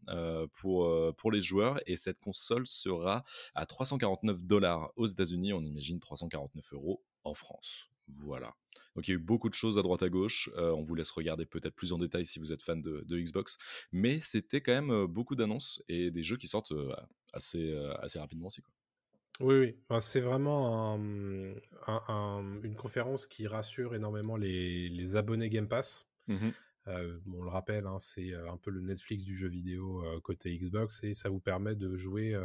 pour, 0.60 1.14
pour 1.16 1.30
les 1.30 1.42
joueurs 1.42 1.78
et 1.86 1.96
cette 1.96 2.18
console 2.18 2.66
sera 2.66 3.24
à 3.54 3.66
349 3.66 4.42
dollars 4.42 4.92
aux 4.96 5.06
États-Unis, 5.06 5.52
on 5.52 5.62
imagine 5.62 6.00
349 6.00 6.72
euros 6.72 7.02
en 7.24 7.34
France. 7.34 7.90
Voilà. 8.20 8.54
Donc 8.96 9.06
il 9.06 9.10
y 9.10 9.14
a 9.14 9.16
eu 9.16 9.22
beaucoup 9.22 9.48
de 9.48 9.54
choses 9.54 9.78
à 9.78 9.82
droite 9.82 10.02
à 10.02 10.08
gauche. 10.08 10.50
Euh, 10.56 10.70
on 10.70 10.82
vous 10.82 10.94
laisse 10.94 11.10
regarder 11.10 11.44
peut-être 11.44 11.74
plus 11.74 11.92
en 11.92 11.98
détail 11.98 12.24
si 12.24 12.38
vous 12.38 12.52
êtes 12.52 12.62
fan 12.62 12.80
de, 12.80 13.04
Xbox. 13.20 13.58
Mais 13.92 14.20
c'était 14.20 14.62
quand 14.62 14.72
même 14.72 14.90
euh, 14.90 15.06
beaucoup 15.06 15.36
d'annonces 15.36 15.82
et 15.88 16.10
des 16.10 16.22
jeux 16.22 16.38
qui 16.38 16.48
sortent 16.48 16.72
euh, 16.72 16.94
assez, 17.32 17.76
assez 18.00 18.18
rapidement 18.18 18.48
aussi. 18.48 18.62
Quoi. 18.62 18.72
Oui, 19.40 19.76
oui. 19.90 19.98
c'est 20.00 20.20
vraiment 20.20 20.96
une 20.96 22.74
conférence 22.76 23.26
qui 23.26 23.46
rassure 23.46 23.94
énormément 23.94 24.36
les, 24.38 25.16
abonnés 25.16 25.50
Game 25.50 25.68
Pass. 25.68 26.08
Mmh 26.26 26.48
on 26.88 27.42
le 27.42 27.48
rappelle, 27.48 27.84
hein, 27.88 27.98
c'est 27.98 28.32
un 28.32 28.56
peu 28.58 28.70
le 28.70 28.80
Netflix 28.80 29.24
du 29.24 29.34
jeu 29.34 29.48
vidéo 29.48 30.04
côté 30.22 30.56
Xbox 30.56 31.02
et 31.02 31.14
ça 31.14 31.28
vous 31.28 31.40
permet 31.40 31.74
de 31.74 31.96
jouer 31.96 32.40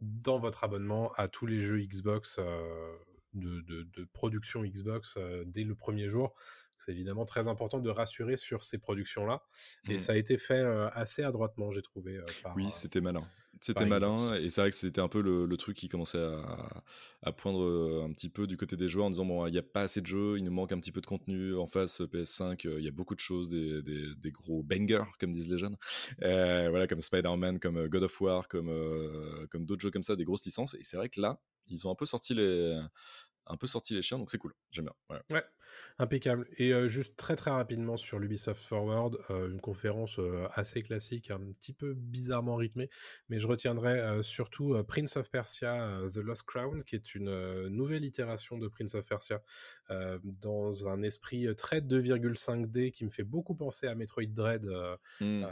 dans 0.00 0.38
votre 0.38 0.64
abonnement 0.64 1.12
à 1.12 1.28
tous 1.28 1.44
les 1.44 1.60
jeux 1.60 1.82
Xbox 1.82 2.40
de, 3.34 4.04
production 4.12 4.62
Xbox 4.62 5.16
euh, 5.16 5.44
dès 5.46 5.64
le 5.64 5.74
premier 5.74 6.08
jour. 6.08 6.34
C'est 6.78 6.92
évidemment 6.92 7.24
très 7.24 7.48
important 7.48 7.78
de 7.78 7.90
rassurer 7.90 8.36
sur 8.36 8.64
ces 8.64 8.78
productions-là. 8.78 9.42
Et 9.88 9.94
mmh. 9.94 9.98
ça 9.98 10.12
a 10.12 10.16
été 10.16 10.38
fait 10.38 10.60
euh, 10.60 10.88
assez 10.90 11.22
adroitement, 11.22 11.70
j'ai 11.70 11.82
trouvé. 11.82 12.16
Euh, 12.16 12.24
oui, 12.56 12.68
c'était 12.72 13.00
malin. 13.00 13.22
C'était 13.60 13.86
malin 13.86 14.34
et 14.34 14.50
c'est 14.50 14.60
vrai 14.60 14.70
que 14.70 14.76
c'était 14.76 15.00
un 15.00 15.08
peu 15.08 15.22
le, 15.22 15.56
truc 15.56 15.76
qui 15.76 15.88
commençait 15.88 16.18
à, 17.22 17.32
poindre 17.32 18.04
un 18.04 18.12
petit 18.12 18.28
peu 18.28 18.46
du 18.46 18.58
côté 18.58 18.76
des 18.76 18.88
joueurs 18.88 19.06
en 19.06 19.10
disant 19.10 19.24
bon 19.24 19.46
il 19.46 19.52
n'y 19.52 19.58
a 19.58 19.62
pas 19.62 19.82
assez 19.82 20.02
de 20.02 20.06
jeux, 20.06 20.36
il 20.36 20.44
nous 20.44 20.50
manque 20.50 20.72
un 20.72 20.80
petit 20.80 20.92
peu 20.92 21.00
de 21.00 21.06
contenu 21.06 21.56
en 21.56 21.66
face 21.66 22.02
PS5, 22.02 22.68
il 22.68 22.84
y 22.84 22.88
a 22.88 22.90
beaucoup 22.90 23.14
de 23.14 23.20
choses, 23.20 23.48
des, 23.48 24.30
gros 24.32 24.62
bangers 24.64 25.04
comme 25.18 25.32
disent 25.32 25.48
les 25.48 25.56
jeunes, 25.56 25.76
voilà 26.18 26.86
comme 26.86 27.00
Spider-Man, 27.00 27.58
comme 27.58 27.86
God 27.88 28.02
of 28.02 28.20
War, 28.20 28.48
comme, 28.48 28.70
comme 29.50 29.64
d'autres 29.64 29.80
jeux 29.80 29.92
comme 29.92 30.02
ça, 30.02 30.16
des 30.16 30.24
grosses 30.24 30.44
licences 30.44 30.74
et 30.74 30.82
c'est 30.82 30.98
vrai 30.98 31.08
que 31.08 31.20
là 31.20 31.40
ils 31.68 31.86
ont 31.86 31.90
un 31.90 31.94
peu 31.94 32.06
sorti 32.06 32.34
les 32.34 32.78
un 33.46 33.56
peu 33.56 33.66
sorti 33.66 33.94
les 33.94 34.02
chiens, 34.02 34.18
donc 34.18 34.30
c'est 34.30 34.38
cool. 34.38 34.54
J'aime 34.70 34.86
bien. 34.86 35.20
Ouais. 35.30 35.44
impeccable. 35.98 36.48
Et 36.58 36.72
juste 36.88 37.16
très 37.16 37.36
très 37.36 37.50
rapidement 37.50 37.96
sur 37.96 38.18
l'Ubisoft 38.18 38.62
Forward, 38.62 39.18
une 39.30 39.60
conférence 39.60 40.20
assez 40.52 40.82
classique, 40.82 41.30
un 41.30 41.40
petit 41.52 41.72
peu 41.72 41.94
bizarrement 41.94 42.56
rythmée, 42.56 42.88
mais 43.28 43.38
je 43.38 43.46
retiendrai 43.46 44.22
surtout 44.22 44.82
Prince 44.84 45.16
of 45.16 45.30
Persia 45.30 46.00
The 46.12 46.18
Lost 46.18 46.44
Crown, 46.44 46.84
qui 46.84 46.96
est 46.96 47.14
une 47.14 47.68
nouvelle 47.68 48.04
itération 48.04 48.58
de 48.58 48.68
Prince 48.68 48.94
of 48.94 49.04
Persia 49.04 49.42
dans 50.22 50.88
un 50.88 51.02
esprit 51.02 51.54
très 51.56 51.80
2,5D 51.80 52.90
qui 52.90 53.04
me 53.04 53.10
fait 53.10 53.24
beaucoup 53.24 53.54
penser 53.54 53.86
à 53.86 53.94
Metroid 53.94 54.26
Dread, 54.26 54.66
mmh. 55.20 55.44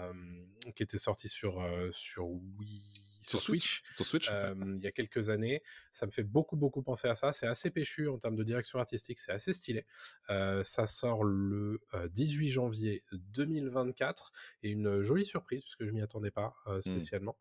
qui 0.75 0.83
était 0.83 0.99
sorti 0.99 1.29
sur, 1.29 1.63
sur 1.93 2.27
Wii 2.29 3.12
sur, 3.23 3.41
Switch, 3.41 3.83
sur 3.97 4.05
Switch 4.05 4.31
il 4.31 4.83
y 4.83 4.87
a 4.87 4.93
quelques 4.93 5.31
années. 5.31 5.63
Ça 5.91 6.07
me 6.07 6.11
fait 6.11 6.23
beaucoup, 6.23 6.57
beaucoup 6.57 6.83
penser 6.83 7.09
à 7.09 7.15
ça. 7.15 7.33
C'est 7.33 7.47
assez 7.47 7.71
péchu 7.71 8.09
en 8.09 8.19
termes 8.19 8.37
de 8.37 8.45
direction 8.45 8.79
artistique, 8.79 9.19
c'est 9.19 9.33
assez 9.33 9.53
stylé. 9.53 9.87
ça 10.29 10.87
sort 10.87 11.25
le 11.25 11.81
18 12.11 12.49
janvier 12.49 13.05
2024 13.13 14.33
et 14.63 14.71
une 14.71 15.03
jolie 15.03 15.25
surprise 15.25 15.63
parce 15.63 15.77
que 15.77 15.87
je 15.87 15.93
m'y 15.93 16.03
attendais 16.03 16.31
pas 16.31 16.55
mmh. 16.67 16.81
spécialement. 16.81 17.37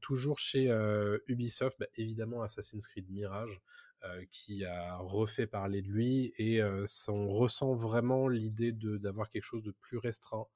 toujours 0.00 0.38
chez 0.38 0.68
Ubisoft, 1.26 1.78
bah, 1.78 1.86
évidemment 1.96 2.42
Assassin's 2.42 2.86
Creed 2.86 3.08
Mirage. 3.10 3.60
Qui 4.30 4.64
a 4.64 4.96
refait 4.96 5.46
parler 5.46 5.82
de 5.82 5.88
lui 5.88 6.32
et 6.38 6.62
on 7.08 7.28
ressent 7.28 7.74
vraiment 7.74 8.28
l'idée 8.28 8.72
d'avoir 8.72 9.28
quelque 9.30 9.44
chose 9.44 9.62
de 9.62 9.72
plus 9.72 9.98
restreint, 9.98 10.46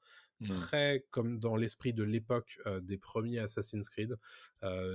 Mmh. 0.40 0.48
très 0.48 1.04
comme 1.11 1.40
dans 1.40 1.56
l'esprit 1.56 1.92
de 1.92 2.04
l'époque 2.04 2.61
des 2.82 2.96
premiers 2.96 3.40
Assassin's 3.40 3.90
Creed. 3.90 4.16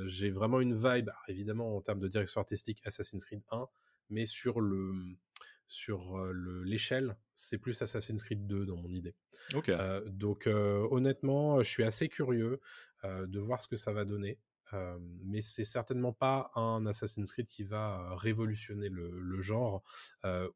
j'ai 0.05 0.29
vraiment 0.29 0.61
une 0.61 0.73
vibe, 0.73 1.09
évidemment 1.27 1.75
en 1.75 1.81
termes 1.81 1.99
de 1.99 2.07
direction 2.07 2.39
artistique 2.39 2.79
Assassin's 2.85 3.25
Creed 3.25 3.41
1, 3.51 3.67
mais 4.09 4.25
sur 4.25 4.61
le 4.61 4.93
sur 5.67 6.17
l'échelle, 6.63 7.17
c'est 7.35 7.57
plus 7.57 7.81
Assassin's 7.81 8.23
Creed 8.23 8.45
2 8.47 8.65
dans 8.65 8.77
mon 8.77 8.89
idée. 8.89 9.15
donc 10.05 10.47
honnêtement, 10.47 11.59
je 11.61 11.69
suis 11.69 11.83
assez 11.83 12.07
curieux 12.07 12.61
de 13.03 13.39
voir 13.39 13.59
ce 13.59 13.67
que 13.67 13.75
ça 13.75 13.91
va 13.91 14.05
donner. 14.05 14.39
Mais 15.23 15.41
c'est 15.41 15.63
certainement 15.63 16.13
pas 16.13 16.49
un 16.55 16.85
Assassin's 16.85 17.31
Creed 17.31 17.47
qui 17.47 17.63
va 17.63 18.15
révolutionner 18.15 18.89
le, 18.89 19.41
genre 19.41 19.83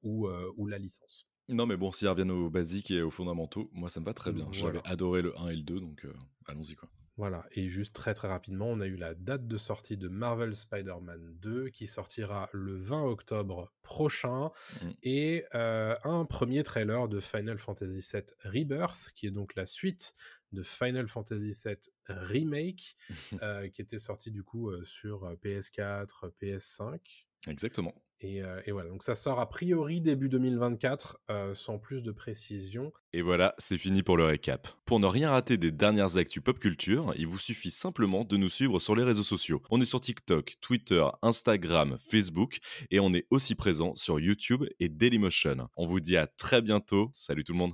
ou, 0.03 0.27
ou 0.57 0.67
la 0.67 0.77
licence. 0.77 1.27
Non, 1.49 1.65
mais 1.65 1.77
bon, 1.77 1.91
s'ils 1.91 2.09
reviennent 2.09 2.31
aux 2.31 2.49
basiques 2.49 2.91
et 2.91 3.01
aux 3.01 3.11
fondamentaux, 3.11 3.69
moi 3.71 3.89
ça 3.89 3.99
me 3.99 4.05
va 4.05 4.13
très 4.13 4.33
bien. 4.33 4.47
J'avais 4.51 4.81
adoré 4.83 5.21
le 5.21 5.37
1 5.39 5.49
et 5.49 5.55
le 5.55 5.61
2, 5.61 5.79
donc 5.79 6.05
euh, 6.05 6.13
allons-y 6.45 6.75
quoi. 6.75 6.89
Voilà, 7.15 7.47
et 7.51 7.67
juste 7.67 7.95
très 7.95 8.13
très 8.13 8.27
rapidement, 8.27 8.67
on 8.67 8.79
a 8.79 8.85
eu 8.85 8.95
la 8.95 9.15
date 9.15 9.47
de 9.47 9.57
sortie 9.57 9.97
de 9.97 10.07
Marvel 10.07 10.53
Spider-Man 10.53 11.37
2 11.41 11.69
qui 11.69 11.87
sortira 11.87 12.47
le 12.53 12.77
20 12.77 13.05
octobre 13.05 13.73
prochain 13.81 14.51
mmh. 14.83 14.87
et 15.01 15.43
euh, 15.55 15.95
un 16.03 16.25
premier 16.25 16.61
trailer 16.61 17.07
de 17.07 17.19
Final 17.19 17.57
Fantasy 17.57 18.07
VII 18.13 18.23
Rebirth 18.45 19.13
qui 19.15 19.25
est 19.25 19.31
donc 19.31 19.55
la 19.55 19.65
suite 19.65 20.13
de 20.51 20.63
Final 20.63 21.07
Fantasy 21.07 21.53
VII 21.65 21.75
Remake 22.07 22.95
euh, 23.41 23.67
qui 23.69 23.81
était 23.81 23.97
sorti 23.97 24.31
du 24.31 24.43
coup 24.43 24.71
sur 24.83 25.31
PS4, 25.43 26.31
PS5. 26.41 26.99
Exactement. 27.47 27.93
Euh, 28.23 28.61
et, 28.65 28.71
voilà, 28.71 28.89
donc 28.89 29.03
ça 29.03 29.15
sort 29.15 29.39
a 29.39 29.47
priori 29.47 30.01
début 30.01 30.29
2024, 30.29 31.19
euh, 31.29 31.53
sans 31.53 31.77
plus 31.77 32.01
de 32.01 32.11
précision. 32.11 32.91
Et 33.13 33.21
voilà, 33.21 33.53
c'est 33.57 33.77
fini 33.77 34.01
pour 34.03 34.17
le 34.17 34.25
récap. 34.25 34.67
Pour 34.85 34.99
ne 34.99 35.05
rien 35.05 35.31
rater 35.31 35.57
des 35.57 35.71
dernières 35.71 36.17
actus 36.17 36.41
pop 36.43 36.59
culture, 36.59 37.13
il 37.15 37.27
vous 37.27 37.37
suffit 37.37 37.71
simplement 37.71 38.23
de 38.23 38.37
nous 38.37 38.49
suivre 38.49 38.79
sur 38.79 38.95
les 38.95 39.03
réseaux 39.03 39.23
sociaux. 39.23 39.61
On 39.69 39.79
est 39.81 39.85
sur 39.85 40.01
TikTok, 40.01 40.55
Twitter, 40.61 41.05
Instagram, 41.21 41.97
Facebook, 41.99 42.59
et 42.89 42.99
on 42.99 43.13
est 43.13 43.27
aussi 43.29 43.55
présent 43.55 43.95
sur 43.95 44.19
YouTube 44.19 44.65
et 44.79 44.89
Dailymotion. 44.89 45.67
On 45.77 45.87
vous 45.87 45.99
dit 45.99 46.17
à 46.17 46.27
très 46.27 46.61
bientôt. 46.61 47.11
Salut 47.13 47.43
tout 47.43 47.53
le 47.53 47.59
monde. 47.59 47.73